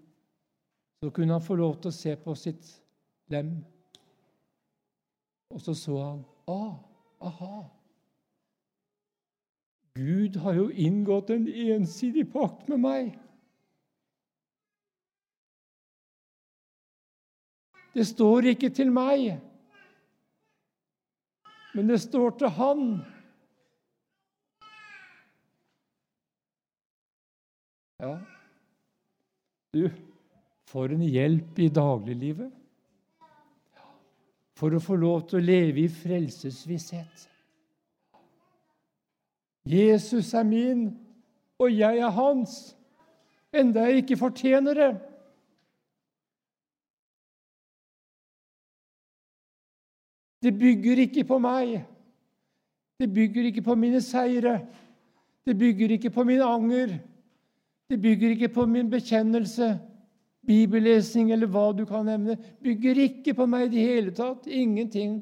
[1.03, 2.67] så kunne han få lov til å se på sitt
[3.32, 3.53] lem.
[5.51, 6.75] Og så så han ah,
[7.27, 7.63] aha.
[9.95, 13.13] Gud har jo inngått en ensidig pakt med meg.
[17.91, 19.41] Det står ikke til meg
[21.73, 22.85] men det står til Han.
[28.01, 28.15] Ja,
[29.73, 29.85] du,
[30.67, 32.49] for en hjelp i dagliglivet.
[34.57, 37.27] For å få lov til å leve i frelsesvisshet.
[39.66, 40.97] Jesus er min,
[41.59, 42.78] og jeg er hans,
[43.53, 44.91] enda jeg ikke fortjener det.
[50.41, 51.84] Det bygger ikke på meg.
[52.99, 54.59] Det bygger ikke på mine seire.
[55.45, 56.97] Det bygger ikke på min anger.
[57.89, 59.80] Det bygger ikke på min bekjennelse,
[60.47, 62.38] bibellesning eller hva du kan nevne.
[62.64, 64.47] Bygger ikke på meg i det hele tatt.
[64.47, 65.22] Ingenting.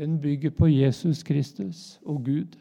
[0.00, 2.54] Den bygger på Jesus Kristus og Gud.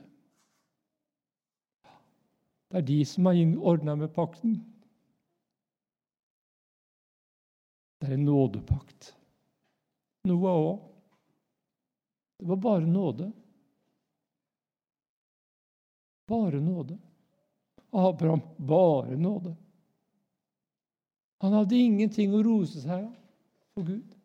[2.68, 4.58] Det er de som har ordna med pakten.
[8.02, 9.16] Det er en nådepakt.
[10.28, 10.82] Noah òg.
[12.40, 13.32] Det var bare nåde.
[16.28, 16.98] Bare nåde.
[17.92, 19.56] Abraham bare nåde.
[21.40, 23.16] Han hadde ingenting å rose seg av
[23.72, 24.20] for Gud.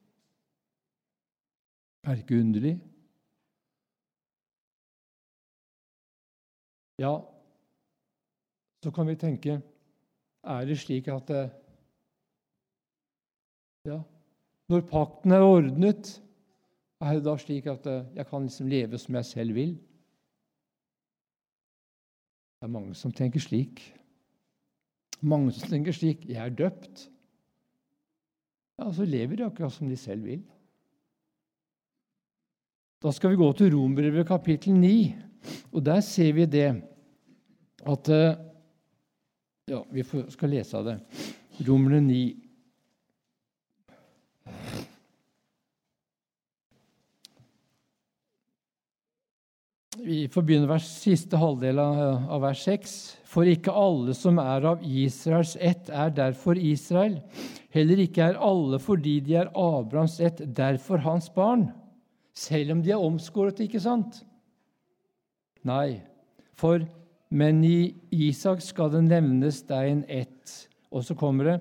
[2.03, 2.75] Er det ikke underlig?
[6.99, 7.15] Ja,
[8.85, 9.61] så kan vi tenke
[10.45, 11.49] Er det slik at eh,
[13.89, 13.99] Ja,
[14.69, 16.23] når pakten er ordnet,
[17.01, 19.75] er det da slik at eh, jeg kan liksom leve som jeg selv vil?
[22.57, 23.83] Det er mange som tenker slik.
[25.21, 27.11] Mange som tenker slik 'Jeg er døpt'.
[28.79, 30.43] Ja, Så lever de akkurat som de selv vil.
[33.03, 35.15] Da skal vi gå til Rombrevet kapittel 9,
[35.73, 36.69] og der ser vi det
[37.85, 38.35] at eh,
[39.65, 40.99] Ja, vi skal lese av det.
[41.65, 42.19] Romerne 9.
[50.05, 52.93] Vi får begynne vers, siste halvdel av, vers 6.
[53.25, 57.17] For ikke alle som er av Israels ett, er derfor Israel.
[57.73, 61.71] Heller ikke er alle fordi de er Abrahams ett, derfor hans barn.
[62.37, 64.21] Selv om de er omskåret, ikke sant?
[65.65, 66.03] Nei,
[66.55, 66.85] for
[67.35, 70.53] men i Isak skal det nevnes deg en ett.
[70.95, 71.59] Og så kommer det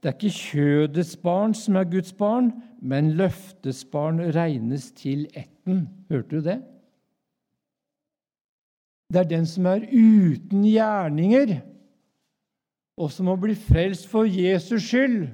[0.00, 5.88] Det er ikke kjødets barn som er Guds barn, men løftets barn regnes til etten.
[6.10, 6.60] Hørte du det?
[9.10, 11.56] Det er den som er uten gjerninger,
[12.98, 15.26] og som må bli frelst for Jesus skyld.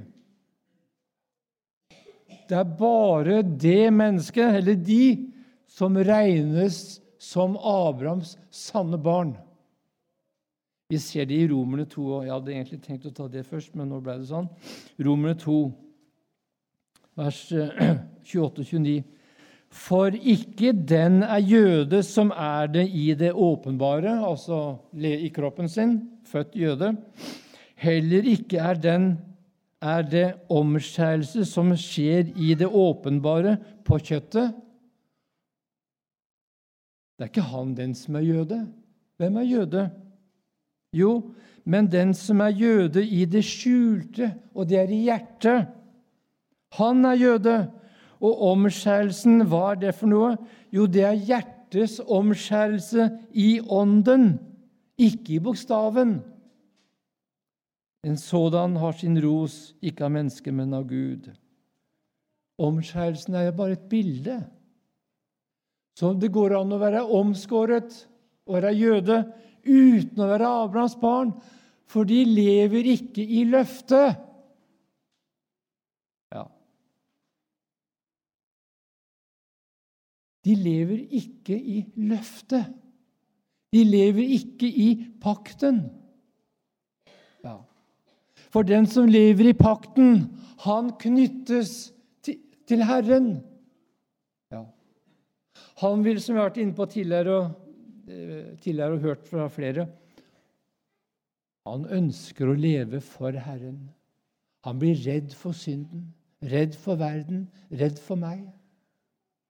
[2.49, 5.29] Det er bare det mennesket, eller de,
[5.69, 9.37] som regnes som Abrahams sanne barn.
[10.91, 12.03] Vi ser det i Romerne 2.
[12.03, 14.51] og Jeg hadde egentlig tenkt å ta det først, men nå ble det sånn.
[15.01, 15.59] Romerne 2,
[17.23, 17.43] vers
[18.29, 18.97] 28-29.
[18.99, 19.03] Eh,
[19.73, 24.59] For ikke den er jøde som er det i det åpenbare, altså
[24.93, 25.95] i kroppen sin,
[26.29, 26.91] født jøde.
[27.81, 29.07] Heller ikke er, den,
[29.81, 33.57] er det omskjærelse som skjer i det åpenbare
[33.89, 34.53] på kjøttet.
[37.23, 38.57] Det er ikke han den som er jøde.
[39.23, 39.83] Hvem er jøde?
[40.91, 41.11] Jo,
[41.63, 45.69] men den som er jøde i det skjulte, og det er i hjertet.
[46.75, 47.55] Han er jøde.
[48.19, 50.33] Og omskjærelsen, hva er det for noe?
[50.75, 54.41] Jo, det er hjertets omskjærelse i ånden,
[54.99, 56.17] ikke i bokstaven.
[58.03, 61.31] En sådan har sin ros, ikke av mennesket, men av Gud.
[62.59, 64.41] Omskjærelsen er jo bare et bilde.
[65.99, 67.95] Så det går an å være omskåret
[68.49, 69.19] og være jøde
[69.63, 71.33] uten å være Abrahams barn,
[71.87, 74.17] for de lever ikke i løftet.
[76.33, 76.47] Ja.
[80.43, 82.73] De lever ikke i løftet.
[83.73, 84.89] De lever ikke i
[85.21, 85.85] pakten.
[87.45, 87.61] Ja.
[88.53, 90.27] For den som lever i pakten,
[90.65, 91.93] han knyttes
[92.25, 93.41] til Herren.
[95.83, 97.63] Han vil, som vi har vært inne på tidligere, og
[98.09, 99.87] Eh, tidligere og hørt fra flere.
[101.67, 103.91] Han ønsker å leve for Herren.
[104.67, 106.09] Han blir redd for synden,
[106.43, 108.43] redd for verden, redd for meg.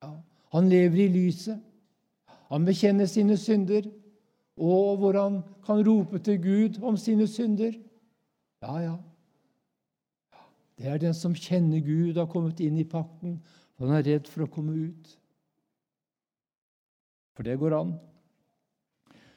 [0.05, 0.13] Ja,
[0.53, 1.63] han lever i lyset.
[2.53, 3.89] Han bekjenner sine synder,
[4.61, 7.73] og hvor han kan rope til Gud om sine synder.
[8.63, 8.97] Ja, ja.
[10.77, 13.41] Det er den som kjenner Gud, har kommet inn i pakten.
[13.81, 15.17] Han er redd for å komme ut.
[17.37, 17.93] For det går an.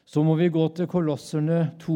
[0.06, 1.96] Så må vi gå til Kolosserne 2.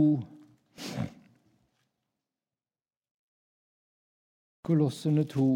[4.65, 5.49] Kolosserne 2.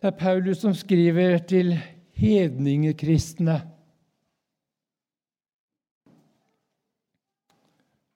[0.00, 1.74] Det er Paulus som skriver til
[2.20, 3.56] hedningekristne.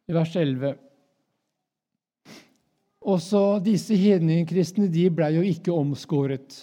[0.08, 0.74] I vers 11.
[3.08, 6.62] Også disse hedningekristne de ble jo ikke omskåret.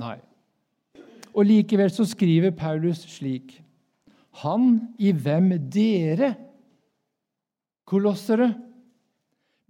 [0.00, 0.16] Nei.
[1.38, 3.60] Og likevel så skriver Paulus slik
[4.42, 6.34] han i hvem dere,
[7.88, 8.52] kolossere,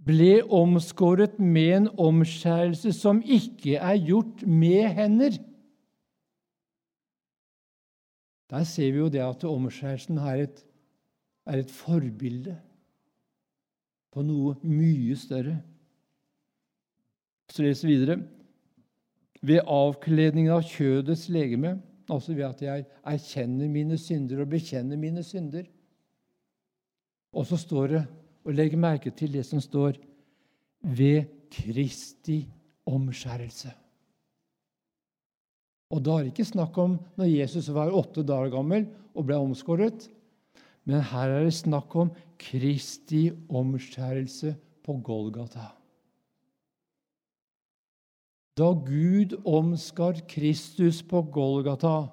[0.09, 5.39] ble omskåret med en omskjærelse som ikke er gjort med hender.
[8.49, 10.63] Der ser vi jo det at omskjærelsen er et,
[11.49, 12.57] er et forbilde
[14.13, 15.59] på noe mye større.
[17.53, 18.21] Så leser vi videre.
[19.43, 21.77] Ved avkledningen av kjødets legeme
[22.09, 25.67] Altså ved at jeg erkjenner mine synder og bekjenner mine synder.
[27.37, 28.05] Og så står det,
[28.49, 29.99] og legg merke til det som står
[30.81, 32.41] ved Kristi
[32.89, 33.73] omskjærelse.
[35.93, 39.37] Og da er det ikke snakk om når Jesus var åtte dager gammel og ble
[39.41, 40.09] omskåret.
[40.89, 45.75] Men her er det snakk om Kristi omskjærelse på Golgata.
[48.59, 52.09] Da Gud omskar Kristus på Golgata,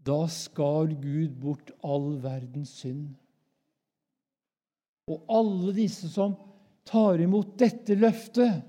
[0.00, 3.12] da skar Gud bort all verdens synd.
[5.12, 6.36] Og alle disse som
[6.88, 8.62] tar imot dette løftet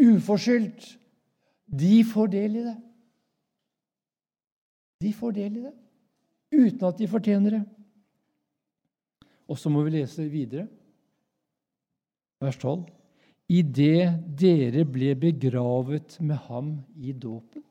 [0.00, 0.96] uforskyldt,
[1.70, 2.78] de får del i det.
[5.06, 5.76] De får del i det
[6.50, 7.64] uten at de fortjener det.
[9.50, 10.66] Og så må vi lese videre,
[12.42, 12.99] vers 12
[13.50, 17.64] idet dere ble begravet med ham i dåpen.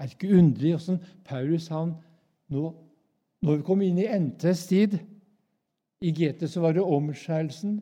[0.00, 1.94] Er ikke underlig åssen Paulus han
[2.50, 2.72] nå,
[3.42, 4.92] Når vi kom inn i NTs tid
[6.02, 7.80] I GT så var det omskjærelsen.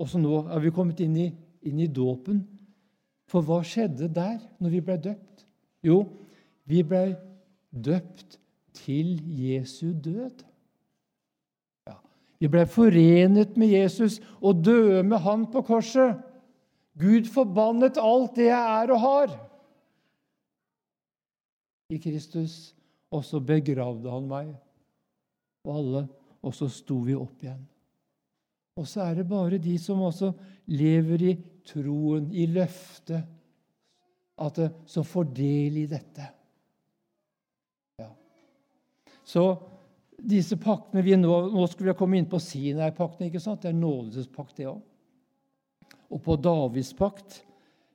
[0.00, 1.28] Og så nå er vi kommet inn i,
[1.64, 2.42] inn i dåpen.
[3.28, 5.44] For hva skjedde der, når vi ble døpt?
[5.84, 6.02] Jo,
[6.68, 7.14] vi ble
[7.72, 8.38] døpt
[8.76, 10.44] til Jesu død.
[12.42, 16.18] Vi ble forenet med Jesus og døde med han på korset.
[16.98, 19.34] Gud forbannet alt det jeg er og har
[21.90, 22.74] i Kristus.
[23.14, 24.50] Og så begravde han meg
[25.64, 26.02] og alle,
[26.44, 27.62] og så sto vi opp igjen.
[28.76, 30.32] Og så er det bare de som også
[30.74, 33.22] lever i troen, i løftet,
[34.34, 36.26] at det, som får del i dette.
[38.02, 38.08] Ja.
[39.22, 39.44] Så
[40.28, 43.28] disse paktene vi nå, nå skulle vi komme inn på Sinai-pakten.
[43.28, 43.62] ikke sant?
[43.62, 44.82] Det er nådespakt, det òg.
[46.14, 47.40] Og på Davids pakt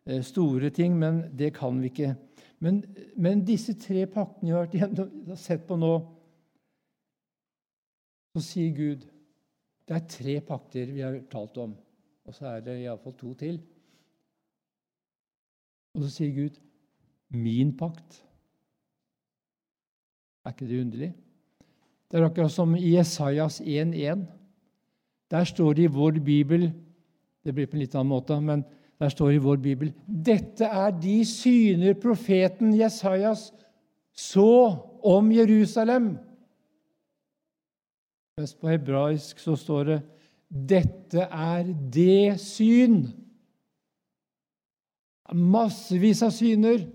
[0.06, 2.14] eh, store ting, men det kan vi ikke.
[2.60, 2.82] Men,
[3.16, 5.94] men disse tre paktene vi har vært igjennom, sett på nå,
[8.36, 9.08] så sier Gud
[9.90, 13.56] det er tre pakter vi har talt om, og så er det iallfall to til.
[15.98, 16.60] Og så sier Gud,
[17.30, 18.22] 'Min pakt'.
[20.46, 21.14] Er ikke det underlig?
[22.10, 24.26] Det er akkurat som i Jesajas 1,1.
[25.30, 26.72] Der står det i vår bibel
[27.45, 28.66] Det blir på en litt annen måte, men
[28.99, 33.49] der står det i vår bibel Dette er de syner profeten Jesajas
[34.20, 36.18] så om Jerusalem.
[38.38, 40.01] Mens på hebraisk så står det
[40.49, 43.07] 'Dette er det syn'.
[45.34, 46.88] Massevis av syner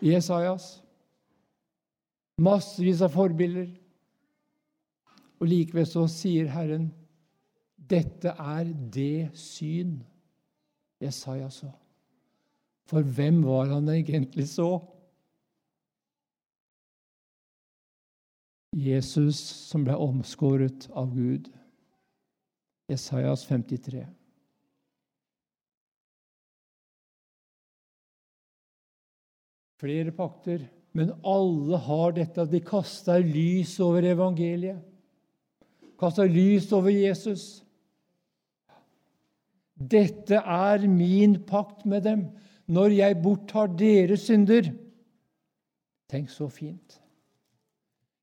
[0.00, 0.83] i Esaias.
[2.42, 3.68] Massevis av forbilder.
[5.38, 6.90] Og likevel så sier Herren,
[7.76, 10.02] 'Dette er det syn
[11.02, 11.72] Jesaja så'.
[12.86, 14.80] For hvem var han egentlig så?
[18.74, 19.38] Jesus
[19.70, 21.48] som ble omskåret av Gud.
[22.90, 24.02] Jesajas 53.
[29.80, 32.40] Flere pakter, men alle har dette.
[32.40, 34.80] at De kaster lys over evangeliet.
[35.98, 37.64] Kaster lys over Jesus.
[39.74, 42.28] Dette er min pakt med dem
[42.70, 44.70] når jeg borttar deres synder.
[46.08, 47.00] Tenk så fint.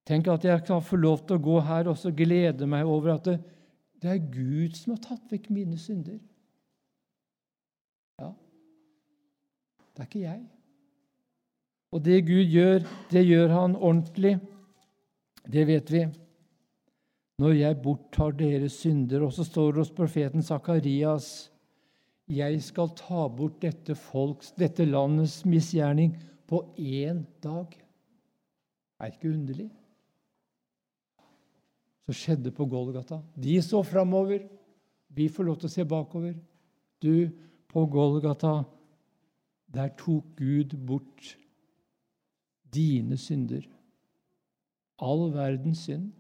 [0.08, 3.28] Tenk at jeg kan få lov til å gå her og glede meg over at
[3.28, 3.38] det,
[4.02, 6.18] det, er Gud som har tatt vekk mine synder.
[8.20, 8.32] Ja,
[9.92, 10.42] det er ikke jeg.
[11.92, 14.38] Og det Gud gjør, det gjør han ordentlig.
[15.52, 16.06] Det vet vi.
[17.42, 21.52] Når jeg borttar deres synder Og så står det hos profeten Sakarias
[22.32, 26.14] jeg skal ta bort dette folks, dette landets misgjerning
[26.48, 27.74] på én dag.
[29.02, 29.68] Er ikke underlig?
[32.08, 33.20] Så skjedde på Golgata.
[33.36, 34.46] De så framover.
[35.12, 36.38] Vi får lov til å se bakover.
[37.04, 37.28] Du,
[37.68, 38.62] på Golgata,
[39.68, 41.36] der tok Gud bort
[42.74, 43.66] dine synder.
[45.02, 46.12] All verdens synd.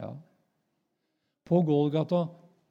[0.00, 0.12] Ja.
[1.44, 2.24] På Golgata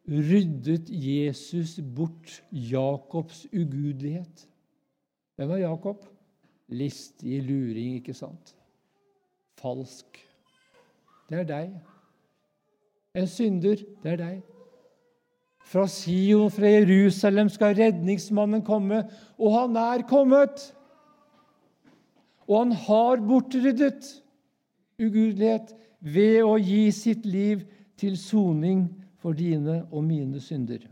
[0.07, 4.47] ryddet Jesus bort Jakobs ugudelighet.
[5.35, 6.05] Hvem var Jakob?
[6.67, 8.55] Listig luring, ikke sant?
[9.59, 10.19] Falsk.
[11.29, 11.75] Det er deg.
[13.13, 14.41] En synder, det er deg.
[15.63, 19.03] Fra Sion, fra Jerusalem, skal redningsmannen komme,
[19.39, 20.73] og han er kommet.
[22.47, 24.09] Og han har bortryddet
[24.99, 25.73] ugudelighet
[26.03, 27.63] ved å gi sitt liv
[27.99, 28.87] til soning
[29.21, 30.83] for dine og mine synder.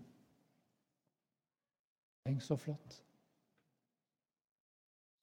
[2.26, 3.02] Tenk så flott.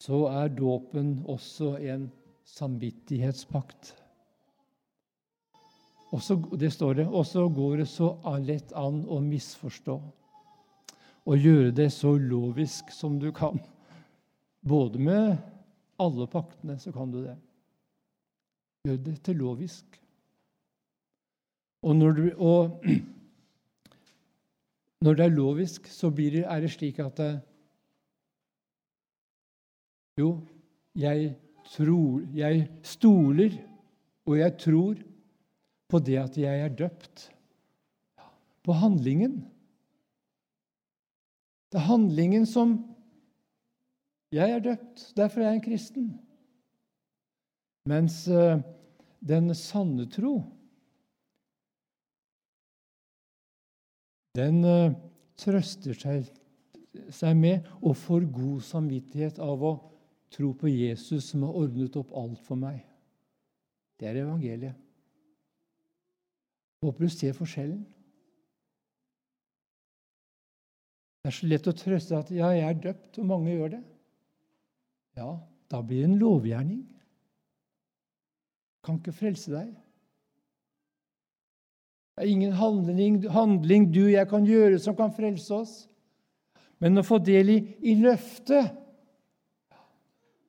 [0.02, 2.08] Så er dåpen også en
[2.48, 3.94] samvittighetspakt.
[6.14, 9.96] Også, det står det, og så går det så lett an å misforstå.
[11.28, 13.60] Og gjøre det så lovisk som du kan.
[14.64, 15.36] Både med
[15.98, 17.36] alle paktene så kan du det.
[18.86, 19.98] Gjør det til lovisk.
[21.82, 22.84] Og når, du, og
[25.04, 27.32] når det er lovisk, så det, er det slik at det,
[30.18, 30.40] Jo,
[30.98, 31.36] jeg
[31.70, 33.52] tror Jeg stoler,
[34.26, 34.94] og jeg tror
[35.88, 37.30] på det at jeg er døpt.
[38.64, 39.46] På handlingen.
[41.72, 42.97] Det er handlingen som
[44.32, 46.08] Jeg er døpt, derfor er jeg en kristen.
[47.88, 48.60] Mens uh,
[49.24, 50.34] den sanne tro,
[54.36, 54.92] den uh,
[55.40, 59.72] trøster seg med og får god samvittighet av å
[60.34, 62.82] tro på Jesus som har ordnet opp alt for meg.
[63.98, 64.76] Det er evangeliet.
[66.84, 67.80] Håper du ser forskjellen.
[71.18, 73.80] Det er så lett å trøste at 'ja, jeg er døpt', og mange gjør det.
[75.18, 75.34] Ja,
[75.70, 76.80] da blir det en lovgjerning.
[78.86, 79.74] Kan ikke frelse deg.
[82.14, 85.74] Det er ingen handling, handling du og jeg kan gjøre som kan frelse oss.
[86.78, 87.58] Men å få del i,
[87.90, 88.70] i løftet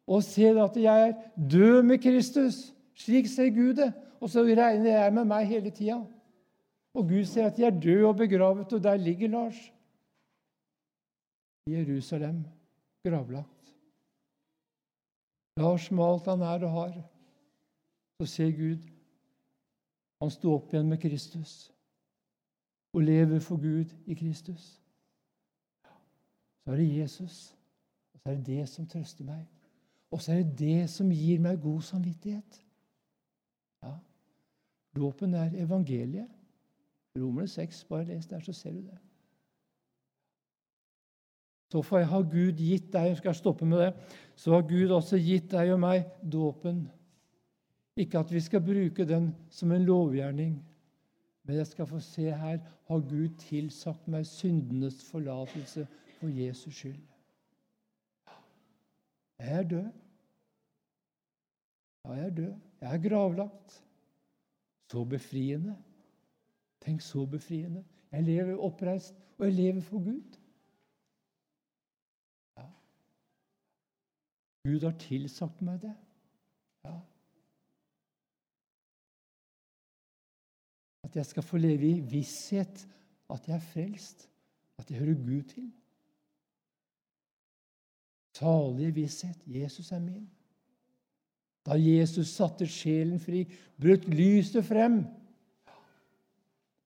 [0.09, 3.93] og se at jeg er død med Kristus Slik ser Gud det.
[4.19, 6.01] Og så regner jeg med meg hele tida.
[6.97, 9.59] Og Gud ser at jeg er død og begravet, og der ligger Lars.
[11.69, 12.43] I Jerusalem,
[13.05, 13.58] gravlagt.
[15.59, 16.95] Lars med alt han er og har.
[18.19, 18.87] Så ser Gud
[20.19, 21.71] han sto opp igjen med Kristus
[22.93, 24.65] og lever for Gud i Kristus.
[26.63, 27.37] Så er det Jesus,
[28.13, 29.45] og så er det det som trøster meg.
[30.11, 32.59] Og så er det det som gir meg god samvittighet.
[33.83, 33.93] Ja,
[34.95, 36.27] Dåpen er evangeliet.
[37.15, 38.97] Romerne 6, bare les der, så ser du det.
[41.69, 43.91] Så for jeg ha Gud gitt deg jeg stoppe med det,
[44.35, 46.87] så har Gud også gitt deg og meg dåpen.
[47.99, 50.57] Ikke at vi skal bruke den som en lovgjerning,
[51.43, 52.59] men jeg skal få se her
[52.89, 55.85] har Gud tilsagt meg syndenes forlatelse
[56.19, 56.99] for Jesus skyld.
[59.39, 59.91] Jeg er død.
[62.05, 62.55] Ja, jeg er død.
[62.81, 63.83] Jeg er gravlagt.
[64.91, 65.77] Så befriende.
[66.81, 67.83] Tenk så befriende.
[68.11, 70.37] Jeg lever oppreist, og jeg lever for Gud.
[72.57, 72.65] Ja.
[74.67, 75.93] Gud har tilsagt meg det.
[76.85, 76.95] Ja.
[81.07, 82.85] At jeg skal få leve i visshet
[83.29, 84.27] at jeg er frelst,
[84.77, 85.69] at jeg hører Gud til.
[88.39, 89.39] Salige visshet.
[89.47, 90.29] Jesus er min.
[91.65, 93.43] Da Jesus satte sjelen fri,
[93.81, 95.01] brøt lyset frem.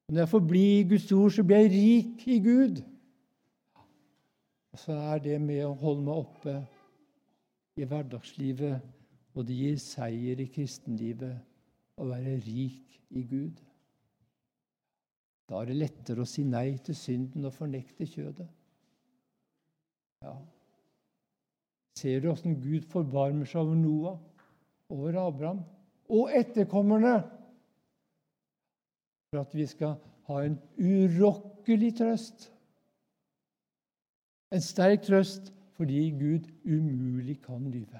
[0.09, 2.81] Når jeg får bli i Guds ord, så blir jeg rik i Gud.
[4.73, 6.55] Og så er det med å holde meg oppe
[7.77, 8.81] i hverdagslivet,
[9.33, 11.37] og det gir seier i kristenlivet
[11.97, 13.61] å være rik i Gud.
[15.49, 18.47] Da er det lettere å si nei til synden og fornekte kjødet.
[20.23, 20.35] Ja.
[21.99, 24.19] Ser du åssen Gud forbarmer seg over Noah,
[24.93, 25.63] over Abraham
[26.13, 27.17] og etterkommerne?
[29.33, 29.97] For at vi skal
[30.29, 32.47] ha en urokkelig trøst.
[34.53, 35.49] En sterk trøst
[35.83, 37.99] fordi Gud umulig kan lyve.